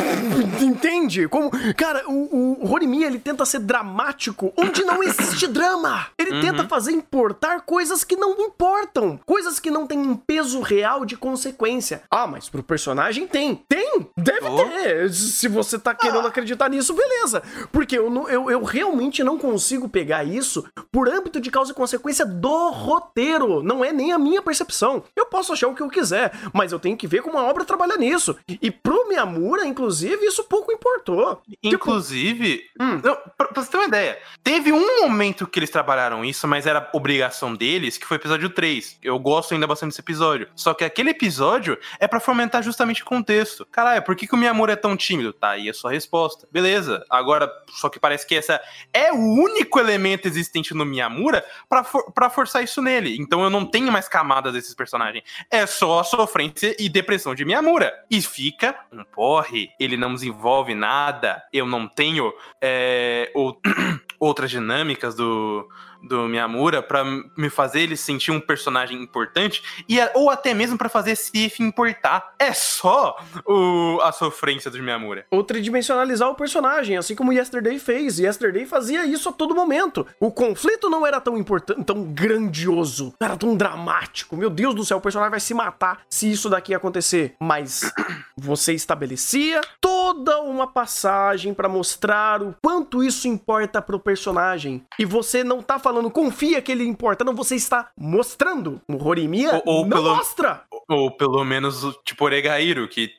[0.61, 1.29] Entende?
[1.29, 6.07] Como, cara, o, o Horimiya, ele tenta ser dramático onde não existe drama.
[6.19, 6.41] Ele Uhum.
[6.41, 11.17] tenta fazer importar coisas que não importam, coisas que não têm um peso real de
[11.17, 11.74] consequência.
[12.11, 13.55] Ah, mas pro personagem tem.
[13.69, 14.07] Tem!
[14.17, 14.57] Deve Oh.
[14.57, 15.11] ter.
[15.13, 17.43] Se você tá querendo acreditar nisso, beleza.
[17.73, 22.25] Porque eu, eu, eu realmente não consigo pegar isso por âmbito de causa e consequência
[22.27, 23.63] do roteiro.
[23.63, 25.03] Não é nem a minha percepção.
[25.17, 27.65] Eu posso achar o que eu quiser, mas eu tenho que ver como a obra
[27.65, 28.37] trabalha nisso.
[28.49, 31.41] E pro Miyamura, inclusive, isso pouco importou.
[31.63, 33.01] Tipo, Inclusive, Hum.
[33.03, 36.67] não, pra, pra você ter uma ideia, teve um momento que eles trabalharam isso, mas
[36.67, 38.99] era obrigação deles, que foi o episódio 3.
[39.03, 40.49] Eu gosto ainda bastante desse episódio.
[40.55, 41.54] Só que aquele episódio
[41.99, 43.67] é pra fomentar justamente o contexto.
[43.71, 45.33] Caralho, por que, que o Miyamura é tão tímido?
[45.33, 46.49] Tá aí a sua resposta.
[46.51, 47.05] Beleza.
[47.11, 48.61] Agora, só que parece que essa
[48.93, 53.17] é o único elemento existente no Miyamura pra, for, pra forçar isso nele.
[53.19, 55.25] Então eu não tenho mais camadas desses personagens.
[55.51, 57.93] É só a sofrência e depressão de Miyamura.
[58.11, 59.71] E fica um porre.
[59.79, 61.43] Ele não desenvolve nada.
[61.53, 63.61] Eu não tenho é, ou-
[64.19, 65.69] outras dinâmicas do,
[66.09, 70.89] do Miyamura pra me fazer ele sentir um personagem importante e ou até mesmo pra
[70.89, 72.35] fazer esse if importar.
[72.39, 75.27] É só o, a sofrência do Miyamura.
[75.31, 78.19] ou tridimensionalizar o personagem, assim como Yesterday fez.
[78.19, 80.07] Yesterday fazia isso a todo momento.
[80.21, 84.37] O conflito não era tão importante, tão grandioso, não era tão dramático.
[84.37, 87.35] Meu Deus do céu, o personagem vai se matar se isso daqui acontecer.
[87.41, 87.93] Mas
[88.37, 94.85] você estabelecia toda uma passagem pra mostrar o quanto isso importa pro personagem.
[94.99, 98.81] E você não tá falando, confia que ele importa, não, você está mostrando.
[98.89, 100.63] O Horimiya Ou- ou não pelo- mostra.
[100.89, 103.11] Ou pelo menos tipo Oregairo, que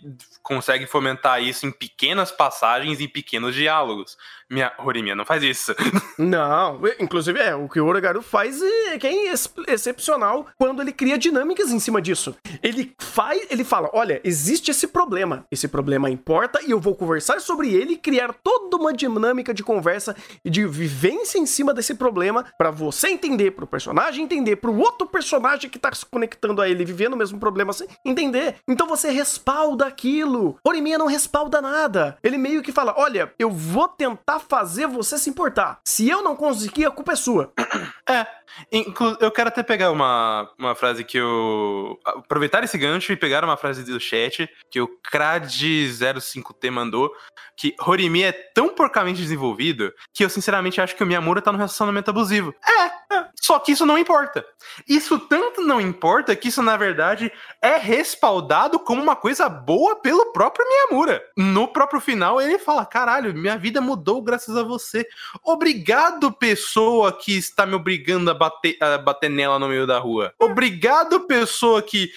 [0.44, 4.18] consegue fomentar isso em pequenas passagens e pequenos diálogos.
[4.52, 5.74] Minha Horimiya não faz isso.
[6.18, 10.94] Não, inclusive é, o que o Orogaru faz é, que é ex- excepcional quando ele
[10.94, 12.36] cria dinâmicas em cima disso.
[12.64, 17.42] Ele faz, ele fala, olha, existe esse problema, esse problema importa e eu vou conversar
[17.42, 21.96] sobre ele e criar toda uma dinâmica de conversa e de vivência em cima desse
[21.96, 26.70] problema pra você entender, pro personagem entender, pro outro personagem que tá se conectando a
[26.70, 28.56] ele, vivendo o mesmo problema, assim, entender.
[28.68, 30.58] Então você respalda aquilo.
[30.66, 32.18] Horimiya não respalda nada.
[32.24, 35.80] Ele meio que fala, olha, eu vou tentar fazer você se importar.
[35.86, 37.52] Se eu não conseguir, a culpa é sua.
[38.08, 38.28] É.
[38.72, 42.00] Inclu eu quero até pegar uma, uma frase que eu.
[42.06, 47.12] Aproveitar esse gancho e pegar uma frase do chat que o Crad05T mandou.
[47.58, 51.58] Que Horimi é tão porcamente desenvolvido que eu sinceramente acho que o Miyamura tá num
[51.58, 52.54] relacionamento abusivo.
[52.64, 53.05] É.
[53.36, 54.46] Só que isso não importa.
[54.88, 60.32] Isso tanto não importa que isso, na verdade, é respaldado como uma coisa boa pelo
[60.32, 61.24] próprio Miyamura.
[61.38, 65.06] No próprio final, ele fala: caralho, minha vida mudou graças a você.
[65.44, 70.34] Obrigado, pessoa que está me obrigando a bater, a bater nela no meio da rua.
[70.40, 72.12] Obrigado, pessoa que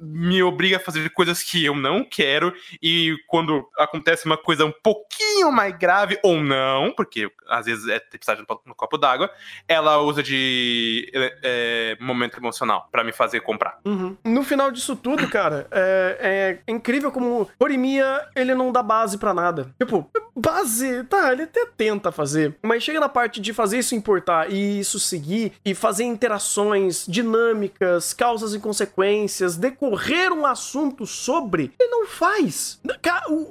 [0.00, 2.52] me obriga a fazer coisas que eu não quero.
[2.82, 8.00] E quando acontece uma coisa um pouquinho mais grave, ou não, porque às vezes é
[8.36, 9.30] no, no copo d'água,
[9.68, 13.78] ela usa de é, é, momento emocional pra me fazer comprar.
[13.84, 14.16] Uhum.
[14.24, 19.32] No final disso tudo, cara, é, é incrível como Horimiya, ele não dá base pra
[19.32, 19.74] nada.
[19.78, 24.50] Tipo, base, tá, ele até tenta fazer, mas chega na parte de fazer isso importar
[24.50, 31.90] e isso seguir e fazer interações dinâmicas, causas e consequências, decorrer um assunto sobre, ele
[31.90, 32.80] não faz.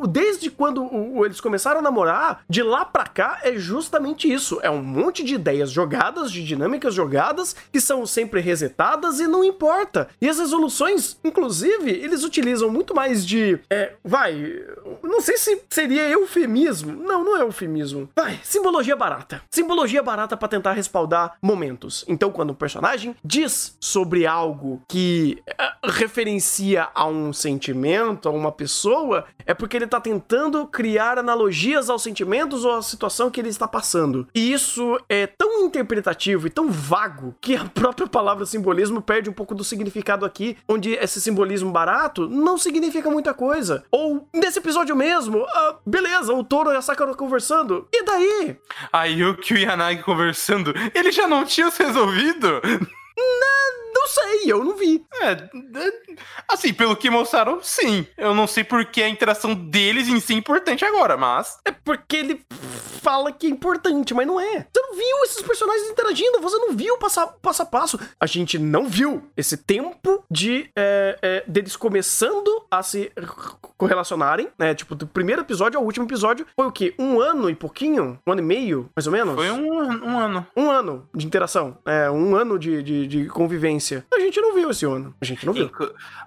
[0.10, 0.90] Desde quando
[1.26, 4.60] eles começaram a namorar, de lá pra cá é justamente isso.
[4.62, 9.44] É um monte de ideias jogadas, de dinâmicas jogadas, que são sempre resetadas e não
[9.44, 10.08] importa.
[10.20, 13.60] E as resoluções, inclusive, eles utilizam muito mais de.
[13.70, 14.36] É, vai.
[15.04, 16.92] Não sei se seria eufemismo.
[16.92, 18.10] Não, não é eufemismo.
[18.16, 19.42] Vai, simbologia barata.
[19.52, 22.04] Simbologia barata para tentar respaldar momentos.
[22.08, 28.52] Então, quando o personagem diz sobre algo que uh, referencia a um sentimento, a uma
[28.52, 33.50] pessoa, é porque ele tá tentando criar analogias aos sentimentos ou à situação que ele
[33.50, 34.28] está passando.
[34.34, 39.34] E isso é tão interpretativo e tão vago que a própria palavra simbolismo perde um
[39.34, 43.84] pouco do significado aqui, onde esse simbolismo barato não significa muita coisa.
[43.92, 48.58] Ou nesse episódio mesmo, uh, beleza, o Toro e a Sakura conversando, e daí?
[48.92, 52.62] A Yuki e o Yanagi conversando, eles já não tinham se resolvido?
[53.18, 55.06] Não, sei, eu não vi.
[55.22, 58.06] É, é, assim, pelo que mostraram, sim.
[58.18, 61.60] Eu não sei porque a interação deles em si é importante agora, mas.
[61.66, 62.46] É porque ele
[63.02, 64.66] fala que é importante, mas não é.
[64.74, 67.62] Você não viu esses personagens interagindo, você não viu passo a passo.
[67.62, 68.00] A passo.
[68.20, 73.12] A gente não viu esse tempo de é, é, deles começando a se
[73.78, 74.74] correlacionarem, né?
[74.74, 76.94] Tipo, do primeiro episódio ao último episódio foi o quê?
[76.98, 78.20] Um ano e pouquinho?
[78.26, 79.36] Um ano e meio, mais ou menos?
[79.36, 80.48] Foi um, um ano.
[80.56, 81.78] Um ano de interação.
[81.86, 85.16] É, um ano de, de, de convivência a gente não viu esse ano.
[85.22, 85.70] A gente não viu.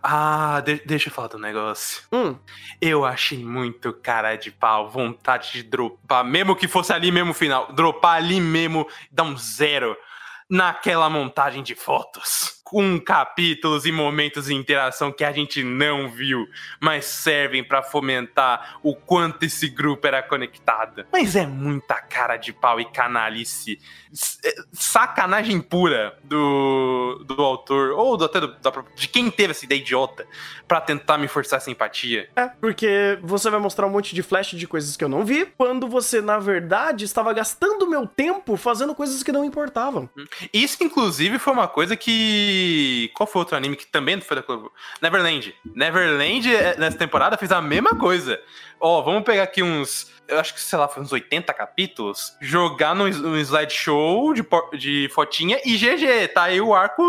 [0.02, 2.02] Ah, de deixa eu falar do negócio.
[2.12, 2.36] Hum.
[2.80, 7.72] Eu achei muito cara de pau, vontade de dropar, mesmo que fosse ali mesmo final,
[7.72, 9.96] dropar ali mesmo, dar um zero
[10.48, 16.46] naquela montagem de fotos com capítulos e momentos de interação que a gente não viu,
[16.78, 21.06] mas servem para fomentar o quanto esse grupo era conectado.
[21.10, 23.80] Mas é muita cara de pau e canalice,
[24.44, 28.54] é, sacanagem pura do, do autor, ou do, até do,
[28.94, 30.26] de quem teve essa ideia idiota,
[30.66, 32.28] para tentar me forçar essa empatia.
[32.36, 35.46] É, porque você vai mostrar um monte de flash de coisas que eu não vi,
[35.56, 40.10] quando você, na verdade, estava gastando meu tempo fazendo coisas que não importavam.
[40.52, 42.57] Isso, inclusive, foi uma coisa que
[43.14, 44.72] qual foi outro anime que também foi da Globo?
[45.00, 45.54] Neverland.
[45.74, 48.40] Neverland, eh, nessa temporada, fez a mesma coisa.
[48.80, 50.10] Ó, oh, vamos pegar aqui uns.
[50.26, 52.36] Eu acho que, sei lá, foi uns 80 capítulos.
[52.40, 54.46] Jogar no, no slideshow de,
[54.78, 56.28] de fotinha e GG.
[56.34, 57.02] Tá aí o arco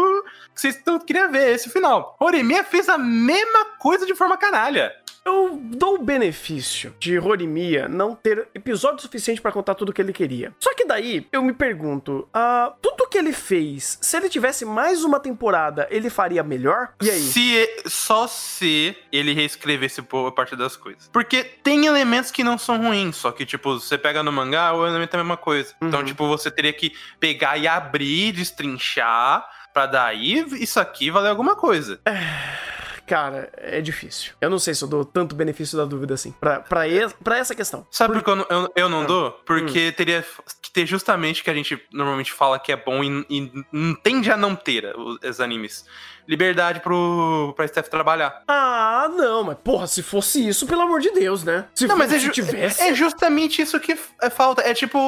[0.54, 2.16] que vocês queriam ver, esse final.
[2.20, 4.94] Horimiya fez a mesma coisa de forma canalha.
[5.26, 10.02] Eu dou o benefício de Horimiya não ter episódio suficiente para contar tudo o que
[10.02, 10.54] ele queria.
[10.60, 15.04] Só que daí eu me pergunto, uh, tudo que ele fez, se ele tivesse mais
[15.04, 16.94] uma temporada, ele faria melhor?
[17.02, 17.22] E aí?
[17.22, 21.10] Se, só se ele reescrevesse a parte das coisas.
[21.12, 24.86] Porque tem elementos que não são ruins, só que, tipo, você pega no mangá, o
[24.86, 25.74] elemento é a mesma coisa.
[25.78, 26.00] Então, uhum.
[26.00, 31.56] Então, tipo, você teria que pegar e abrir, destrinchar, pra daí isso aqui valer alguma
[31.56, 32.00] coisa.
[32.06, 32.79] É.
[33.10, 34.34] Cara, é difícil.
[34.40, 36.32] Eu não sei se eu dou tanto benefício da dúvida assim.
[36.40, 36.82] Pra, pra,
[37.24, 37.88] pra essa questão.
[37.90, 39.06] Sabe por que eu, não, eu, eu não ah.
[39.06, 39.32] dou?
[39.48, 39.94] Porque hum.
[39.98, 40.24] teria
[40.62, 44.38] que ter justamente que a gente normalmente fala que é bom e, e tende a
[44.38, 45.86] não ter os animes
[46.28, 48.44] liberdade pro, pra Steph trabalhar.
[48.48, 51.66] Ah, não, mas porra, se fosse isso, pelo amor de Deus, né?
[51.74, 52.80] Se não, mas é, ju tivesse...
[52.84, 54.62] é justamente isso que é falta.
[54.62, 55.00] É tipo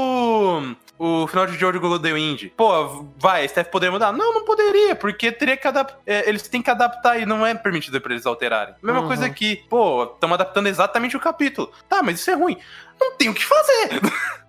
[1.03, 2.51] o final de George Golden Wind.
[2.55, 4.11] Pô, vai, Steph poderia mudar?
[4.11, 5.99] Não, não poderia, porque teria que adaptar.
[6.05, 8.75] É, eles têm que adaptar e não é permitido pra eles alterarem.
[8.83, 9.07] Mesma uhum.
[9.07, 11.71] coisa que, pô, estamos adaptando exatamente o capítulo.
[11.89, 12.55] Tá, mas isso é ruim
[13.01, 13.89] não tem o que fazer.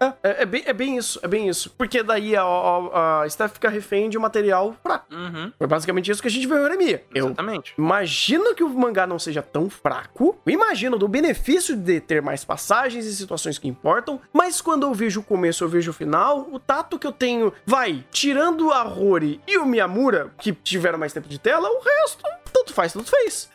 [0.02, 1.70] É, é, é, bem, é bem isso, é bem isso.
[1.78, 5.14] Porque daí a, a, a Steph fica refém de material fraco.
[5.14, 5.52] Uhum.
[5.56, 7.04] Foi basicamente isso que a gente viu em Oremia.
[7.14, 7.74] Exatamente.
[7.78, 10.36] Eu imagino que o mangá não seja tão fraco.
[10.44, 14.20] Eu imagino do benefício de ter mais passagens e situações que importam.
[14.32, 17.52] Mas quando eu vejo o começo, eu vejo o final, o tato que eu tenho,
[17.64, 22.41] vai, tirando a Rory e o Miyamura, que tiveram mais tempo de tela, o resto
[22.52, 23.50] tanto faz, tanto fez.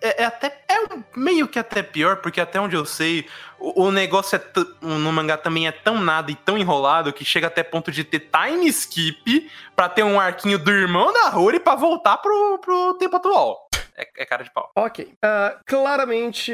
[0.00, 0.76] É, é, até é
[1.16, 3.26] meio que até pior, porque até onde eu sei,
[3.58, 4.42] o, o negócio é
[4.80, 8.20] no mangá também é tão nada e tão enrolado que chega até ponto de ter
[8.30, 13.16] time skip para ter um arquinho do irmão da Rory para voltar pro, pro tempo
[13.16, 13.71] atual.
[13.96, 14.70] É, é cara de pau.
[14.76, 15.12] Ok.
[15.22, 16.52] Ah, claramente,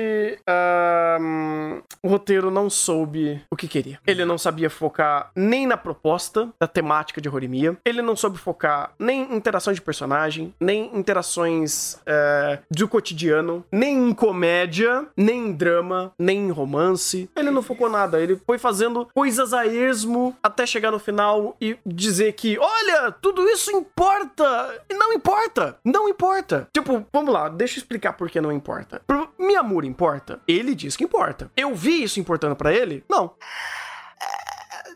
[1.20, 4.00] hum, o roteiro não soube o que queria.
[4.06, 7.76] Ele não sabia focar nem na proposta da temática de Horimiya.
[7.84, 13.64] Ele não soube focar nem em interações de personagem, nem em interações eh, do cotidiano,
[13.70, 17.30] nem em comédia, nem em drama, nem em romance.
[17.36, 18.20] Ele não focou nada.
[18.20, 23.44] Ele foi fazendo coisas a esmo até chegar no final e dizer que, olha, tudo
[23.48, 24.82] isso importa.
[24.88, 25.78] E não importa.
[25.84, 26.68] Não importa.
[26.72, 29.00] Tipo, vamos lá, deixa eu explicar por que não importa.
[29.06, 30.40] Pro Miyamura importa?
[30.48, 31.50] Ele diz que importa.
[31.56, 33.04] Eu vi isso importando pra ele?
[33.08, 33.34] Não.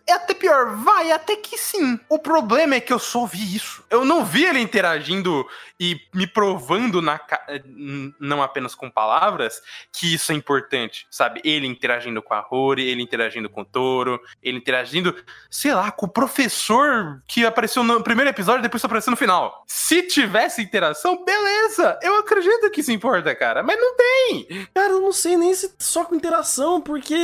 [0.07, 1.99] É até pior, vai, até que sim.
[2.09, 3.85] O problema é que eu só vi isso.
[3.89, 5.47] Eu não vi ele interagindo
[5.79, 9.61] e me provando na ca- n- não apenas com palavras
[9.93, 11.41] que isso é importante, sabe?
[11.45, 15.15] Ele interagindo com a Rory, ele interagindo com o Toro, ele interagindo,
[15.51, 19.65] sei lá, com o professor que apareceu no primeiro episódio depois apareceu no final.
[19.67, 21.99] Se tivesse interação, beleza.
[22.03, 24.67] Eu acredito que isso importa, cara, mas não tem.
[24.75, 27.15] Cara, eu não sei nem se só com interação, porque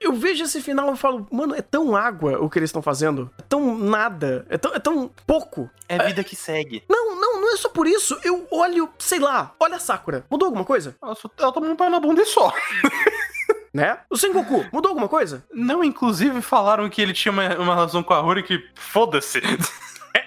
[0.00, 3.28] eu vejo esse final e falo, mano, é tão água o que eles estão fazendo.
[3.36, 4.46] É tão nada.
[4.48, 5.68] É tão, é tão pouco.
[5.88, 6.84] É vida que segue.
[6.88, 8.16] Não, não, não é só por isso.
[8.22, 10.24] Eu olho, sei lá, olha a Sakura.
[10.30, 10.96] Mudou alguma coisa?
[11.02, 12.52] Ela, só, ela toma um pau na bunda e só.
[13.74, 13.98] Né?
[14.08, 15.44] O Sengoku, mudou alguma coisa?
[15.52, 19.42] Não, inclusive falaram que ele tinha uma, uma relação com a Rory que foda-se.
[20.14, 20.20] É,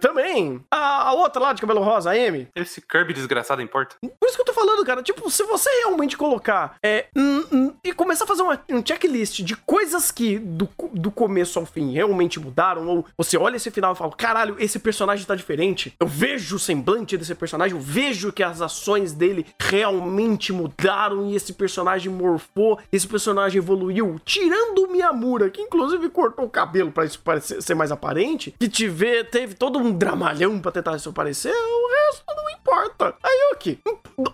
[0.00, 0.60] também.
[0.70, 2.48] A, a outra lá de cabelo rosa, a Amy.
[2.54, 3.96] Esse Kirby desgraçado importa.
[4.00, 5.02] Por isso que eu tô falando, cara.
[5.02, 9.40] Tipo, se você realmente colocar é, hum, hum, e começar a fazer uma- um checklist
[9.42, 13.92] de coisas que do, do começo ao fim realmente mudaram, ou você olha esse final
[13.92, 15.94] e fala: caralho, esse personagem tá diferente.
[16.00, 21.36] Eu vejo o semblante desse personagem, eu vejo que as ações dele realmente mudaram e
[21.36, 24.20] esse personagem morfou, esse personagem evoluiu.
[24.24, 28.68] Tirando o Miyamura, que inclusive cortou o cabelo pra isso parecer, ser mais aparente, que
[28.68, 33.14] tiver, teve todo um dramalhão pra tentar isso aparecer, o resto não importa.
[33.22, 33.78] A Yuki.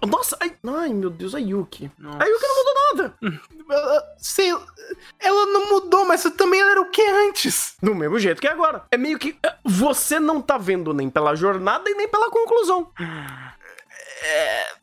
[0.08, 1.90] Nossa, ai, ai meu Deus, a Yuki.
[1.98, 3.14] A Yuki não mudou nada.
[3.70, 4.50] Ela, sei,
[5.20, 7.76] ela não mudou, mas também ela era o que antes?
[7.80, 8.82] Do mesmo jeito que é agora.
[8.90, 12.90] É meio que é, você não tá vendo nem pela jornada e nem pela conclusão.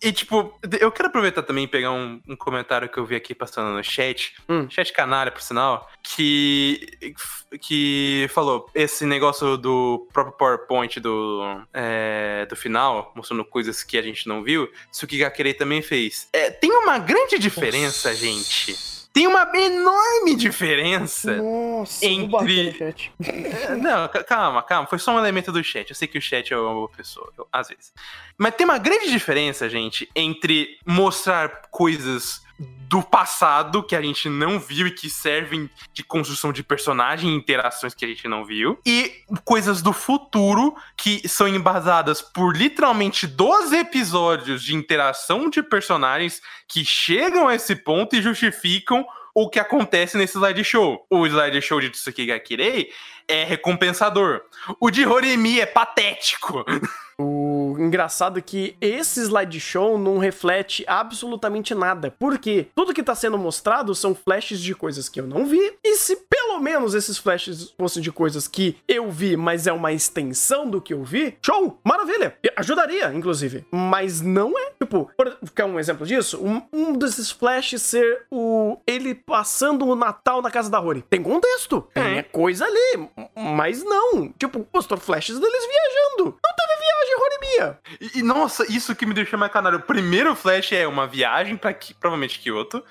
[0.01, 3.33] E tipo, eu quero aproveitar também e pegar um, um comentário que eu vi aqui
[3.33, 4.69] passando no chat, Hum.
[4.69, 7.13] chat canalha, por sinal, que,
[7.61, 11.41] que falou esse negócio do próprio PowerPoint do,
[11.73, 16.27] é, do final, mostrando coisas que a gente não viu, Suki Gakure também fez.
[16.33, 18.21] É, tem uma grande diferença, Nossa.
[18.21, 18.96] gente.
[19.17, 21.37] Tem uma enorme diferença.
[21.37, 22.95] Nossa, Entre-
[23.81, 24.87] Não, ca- calma, calma.
[24.87, 25.89] Foi só um elemento do chat.
[25.89, 27.91] Eu sei que o chat é uma boa pessoa, eu- às vezes.
[28.37, 34.59] Mas tem uma grande diferença, gente, entre mostrar coisas do passado que a gente não
[34.59, 38.79] viu e que servem de construção de personagem e interações que a gente não viu,
[38.85, 46.41] e coisas do futuro que são embasadas por literalmente 12 episódios de interação de personagens
[46.67, 49.05] que chegam a esse ponto e justificam
[49.35, 51.05] o que acontece nesse slideshow.
[51.09, 52.89] O slideshow de Tsuki Gakirei
[53.27, 54.41] é recompensador.
[54.79, 56.65] O de Horimi é patético.
[57.19, 62.13] O engraçado é que esse slideshow não reflete absolutamente nada.
[62.19, 65.73] Porque tudo que tá sendo mostrado são flashes de coisas que eu não vi.
[65.83, 69.91] E se pelo menos esses flashes fossem de coisas que eu vi, mas é uma
[69.91, 71.79] extensão do que eu vi, show!
[71.83, 72.37] Maravilha!
[72.55, 73.65] Ajudaria, inclusive.
[73.71, 74.71] Mas não é.
[74.79, 76.39] Tipo, por, quer um exemplo disso?
[76.43, 81.03] Um, um desses flashes ser o ele passando o Natal na casa da Rory.
[81.09, 81.81] Tem contexto.
[81.93, 82.23] Tem É.
[82.23, 83.09] coisa ali.
[83.35, 84.29] Mas não.
[84.37, 86.37] Tipo, mostrou flashes deles viajando.
[86.43, 86.76] Não teve
[87.07, 87.79] viagem, Horimiya.
[88.01, 89.79] E, e, nossa, isso que me deixou mais canário.
[89.79, 92.83] O primeiro flash é uma viagem pra Ki- provavelmente Kyoto.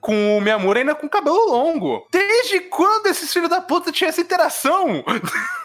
[0.00, 2.08] Com o Miyamura ainda com cabelo longo.
[2.10, 5.04] Desde quando esses filhos da puta tinham essa interação?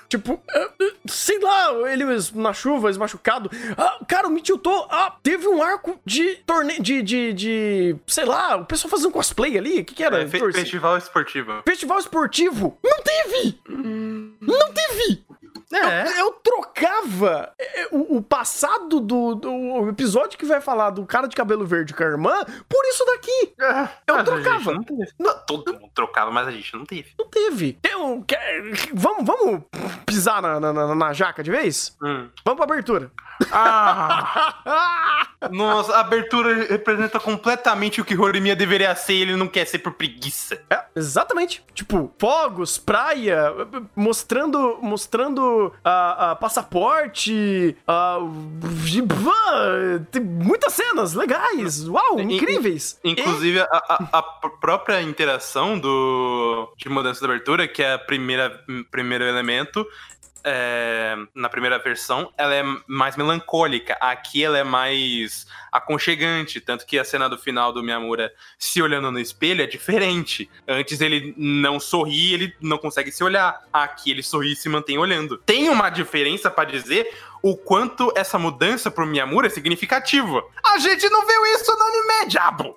[0.10, 3.51] Tipo, eh, eh, sei lá, eles na chuva, eles machucados.
[3.78, 4.88] Ah, cara, o me tiltou.
[4.89, 6.82] Ah, teve um arco de torneio.
[6.82, 7.95] De, de, de.
[8.08, 9.82] Sei lá, o pessoal fazendo cosplay ali.
[9.82, 10.24] O que, que era?
[10.24, 11.62] É, fe- Torce- festival esportivo.
[11.68, 12.80] Festival esportivo?
[12.82, 13.60] Não teve!
[13.68, 15.26] Não teve!
[15.74, 16.03] É.
[16.03, 21.28] Eu, eu trocava eh, o, o passado do, do episódio que vai falar do cara
[21.28, 23.53] de cabelo verde com a irmã por isso daqui.
[24.07, 24.74] Eu Mas a trocava.
[24.74, 25.11] Não teve.
[25.20, 27.11] Não, todo mundo trocava, mas a gente não teve.
[27.20, 27.78] Não teve.
[27.84, 28.61] Eu, quer-
[28.93, 29.63] vamos, vamos
[30.05, 31.97] pisar na, na, na- na jaca de vez?
[32.01, 32.30] Hum.
[32.45, 33.11] Vamos pra abertura.
[33.51, 35.28] Ah!
[35.51, 39.80] Nossa, a abertura representa completamente o que Horimiya deveria ser e ele não quer ser
[39.80, 40.59] por preguiça.
[40.70, 41.63] É, exatamente.
[41.76, 43.53] Tipo, fogos, praia,
[43.95, 47.76] mostrando mostrando ah, passaporte,
[50.12, 52.99] tem muitas cenas legais, uau, In- incríveis.
[53.03, 58.64] Inclusive, a, a- a própria interação do de mudança da abertura, que é a primeira
[58.91, 59.86] primeiro elemento,
[60.44, 63.98] é, na primeira versão, ela é mais melancólica.
[64.00, 66.60] Aqui ela é mais aconchegante.
[66.62, 70.50] Tanto que a cena do final do Miyamura se olhando no espelho é diferente.
[70.68, 73.62] Antes ele não sorri, ele não consegue se olhar.
[73.72, 75.38] Aqui ele sorri e se mantém olhando.
[75.38, 77.08] Tem uma diferença para dizer
[77.42, 80.44] o quanto essa mudança pro Miyamura é significativa.
[80.66, 82.76] A gente não viu isso no anime, diabo!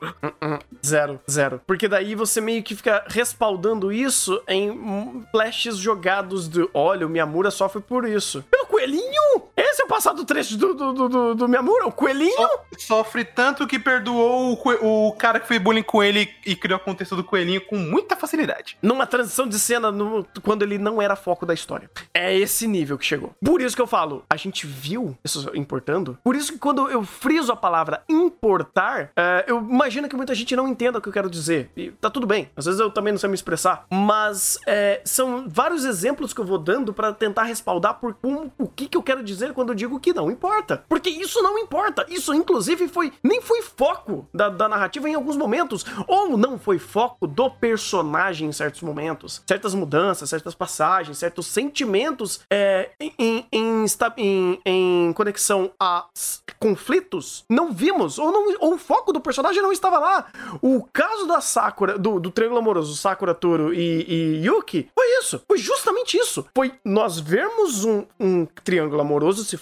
[0.85, 1.61] Zero, zero.
[1.67, 7.51] Porque daí você meio que fica respaldando isso em flashes jogados de olha, o Miyamura
[7.51, 8.45] sofre por isso.
[8.51, 9.43] Pelo coelhinho?
[9.91, 12.49] É o passado trecho do, do, do, do Miyamura, o coelhinho?
[12.79, 16.79] So, sofre tanto que perdoou o, o cara que foi bullying com ele e criou
[16.79, 18.79] o contexto do coelhinho com muita facilidade.
[18.81, 21.91] Numa transição de cena no, quando ele não era foco da história.
[22.15, 23.35] É esse nível que chegou.
[23.45, 26.17] Por isso que eu falo, a gente viu isso importando.
[26.23, 30.55] Por isso que quando eu friso a palavra importar, é, eu imagino que muita gente
[30.55, 31.69] não entenda o que eu quero dizer.
[31.77, 32.49] E tá tudo bem.
[32.55, 33.87] Às vezes eu também não sei me expressar.
[33.91, 38.69] Mas é, são vários exemplos que eu vou dando para tentar respaldar por como, o
[38.69, 40.85] que, que eu quero dizer quando eu digo que não importa.
[40.89, 42.05] Porque isso não importa.
[42.09, 45.85] Isso, inclusive, foi nem foi foco da, da narrativa em alguns momentos.
[46.07, 49.43] Ou não foi foco do personagem em certos momentos.
[49.47, 56.07] Certas mudanças, certas passagens, certos sentimentos é, em, em, em, em, conexão a
[56.59, 58.19] conflitos, não vimos.
[58.19, 60.27] Ou, não, ou o foco do personagem não estava lá.
[60.61, 65.43] O caso da Sakura, do, do Triângulo Amoroso, Sakura, Toro e, e Yuki, foi isso.
[65.49, 66.47] Foi justamente isso.
[66.55, 69.57] Foi nós vermos um, um triângulo amoroso se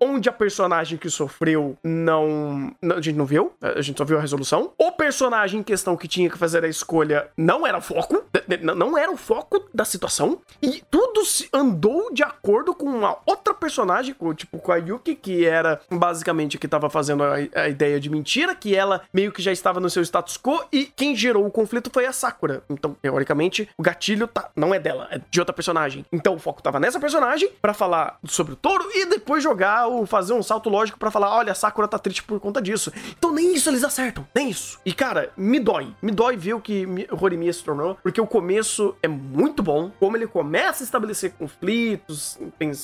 [0.00, 2.96] onde a personagem que sofreu não, não.
[2.96, 4.72] A gente não viu, a gente só viu a resolução.
[4.78, 8.24] O personagem em questão que tinha que fazer a escolha não era o foco,
[8.62, 10.40] não era o foco da situação.
[10.62, 15.46] E tudo se andou de acordo com uma outra personagem, tipo com a Yuki, que
[15.46, 19.52] era basicamente que tava fazendo a, a ideia de mentira, que ela meio que já
[19.52, 22.62] estava no seu status quo, e quem gerou o conflito foi a Sakura.
[22.68, 26.04] Então, teoricamente, o gatilho tá, não é dela, é de outra personagem.
[26.12, 30.06] Então o foco tava nessa personagem para falar sobre o touro e depois jogar ou
[30.06, 32.92] fazer um salto lógico para falar, olha, a Sakura tá triste por conta disso.
[33.18, 34.78] Então nem isso eles acertam, nem isso.
[34.84, 38.96] E cara, me dói, me dói ver o que Horimiya se tornou, porque o começo
[39.02, 42.38] é muito bom, como ele começa a estabelecer conflitos,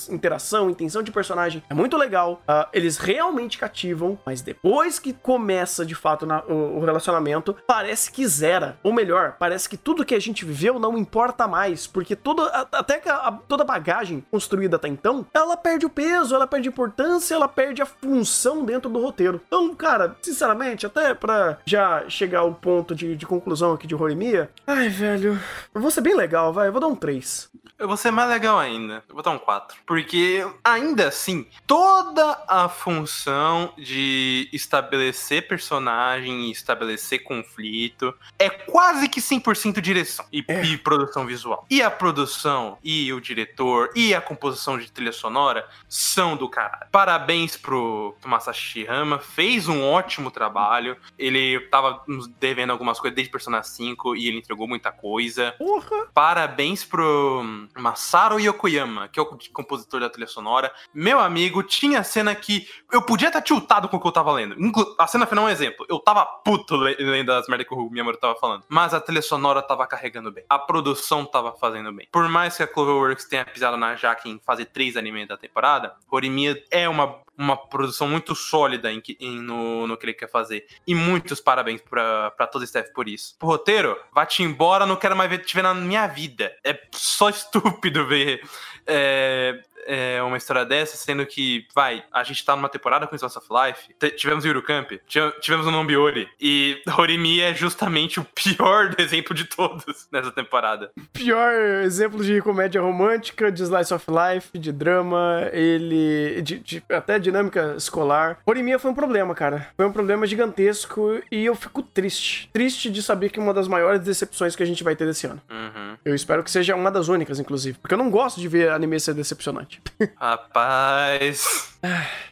[0.09, 2.41] interação, intenção de personagem, é muito legal.
[2.47, 8.11] Uh, eles realmente cativam, mas depois que começa de fato na, o, o, relacionamento, parece
[8.11, 8.77] que zera.
[8.83, 12.99] Ou melhor, parece que tudo que a gente viveu não importa mais, porque tudo, até
[12.99, 17.47] que a, toda bagagem construída até então, ela perde o peso, ela perde importância, ela
[17.47, 19.41] perde a função dentro do roteiro.
[19.47, 24.49] Então, cara, sinceramente, até pra já chegar ao ponto de, de conclusão aqui de Horimiya,
[24.65, 25.39] ai, velho,
[25.73, 27.49] eu vou ser bem legal, vai, eu vou dar um 3.
[27.77, 29.03] Eu vou ser mais legal ainda.
[29.07, 29.77] Eu vou dar um 4.
[29.85, 39.19] Porque, ainda assim, toda a função de estabelecer personagem e estabelecer conflito é quase que
[39.19, 40.63] 100% direção e, é.
[40.63, 41.65] e, produção visual.
[41.69, 46.87] E a produção, e o diretor, e a composição de trilha sonora são do caralho.
[46.91, 50.95] Parabéns pro, pro Masashi Hama, fez um ótimo trabalho.
[51.19, 55.53] Ele tava nos devendo algumas coisas desde Persona 5 e ele entregou muita coisa.
[55.57, 56.07] Porra.
[56.13, 60.71] Parabéns pro Masaru Yokoyama, que é o compositor da trilha sonora.
[60.93, 64.55] Meu amigo, tinha cena que eu podia estar tiltado com o que eu tava lendo.
[64.97, 65.85] A cena final é um exemplo.
[65.89, 68.63] Eu tava puto lendo as merdas que o Miyamoto tava falando.
[68.69, 70.43] Mas a trilha sonora tava carregando bem.
[70.49, 72.07] A produção tava fazendo bem.
[72.11, 75.95] Por mais que a Cloverworks tenha pisado na jaca em fazer três animes da temporada,
[76.09, 80.65] Horimiya é uma uma produção muito sólida em, em, no, no que ele quer fazer.
[80.85, 83.35] E muitos parabéns pra, pra todo o staff por isso.
[83.41, 86.55] O roteiro, vá-te embora, não quero mais ver, te ver na minha vida.
[86.63, 88.41] É só estúpido ver
[88.87, 93.37] é, é, uma história dessa, sendo que, vai, a gente tá numa temporada com Slice
[93.37, 94.91] of Life, tivemos o Yurukamp,
[95.39, 100.91] tivemos o Nombiori, e Horimi é justamente o pior exemplo de todos nessa temporada.
[101.13, 106.41] Pior exemplo de comédia romântica, de Slice of Life, de drama, ele.
[106.41, 108.39] De, de, até dinâmica escolar.
[108.45, 109.67] Horimiya foi um problema, cara.
[109.77, 112.49] Foi um problema gigantesco e eu fico triste.
[112.51, 115.41] Triste de saber que uma das maiores decepções que a gente vai ter desse ano.
[115.49, 115.97] Uhum.
[116.03, 117.77] Eu espero que seja uma das únicas, inclusive.
[117.77, 119.81] Porque eu não gosto de ver anime ser decepcionante.
[120.17, 121.75] Rapaz.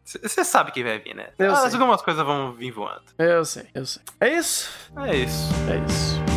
[0.03, 1.29] Você sabe que vai vir, né?
[1.37, 1.73] Eu ah, sei.
[1.73, 3.03] algumas coisas vão vir voando.
[3.17, 4.01] Eu sei, eu sei.
[4.19, 4.69] É isso?
[4.97, 5.49] É isso.
[5.69, 6.32] É isso.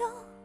[0.00, 0.39] 有。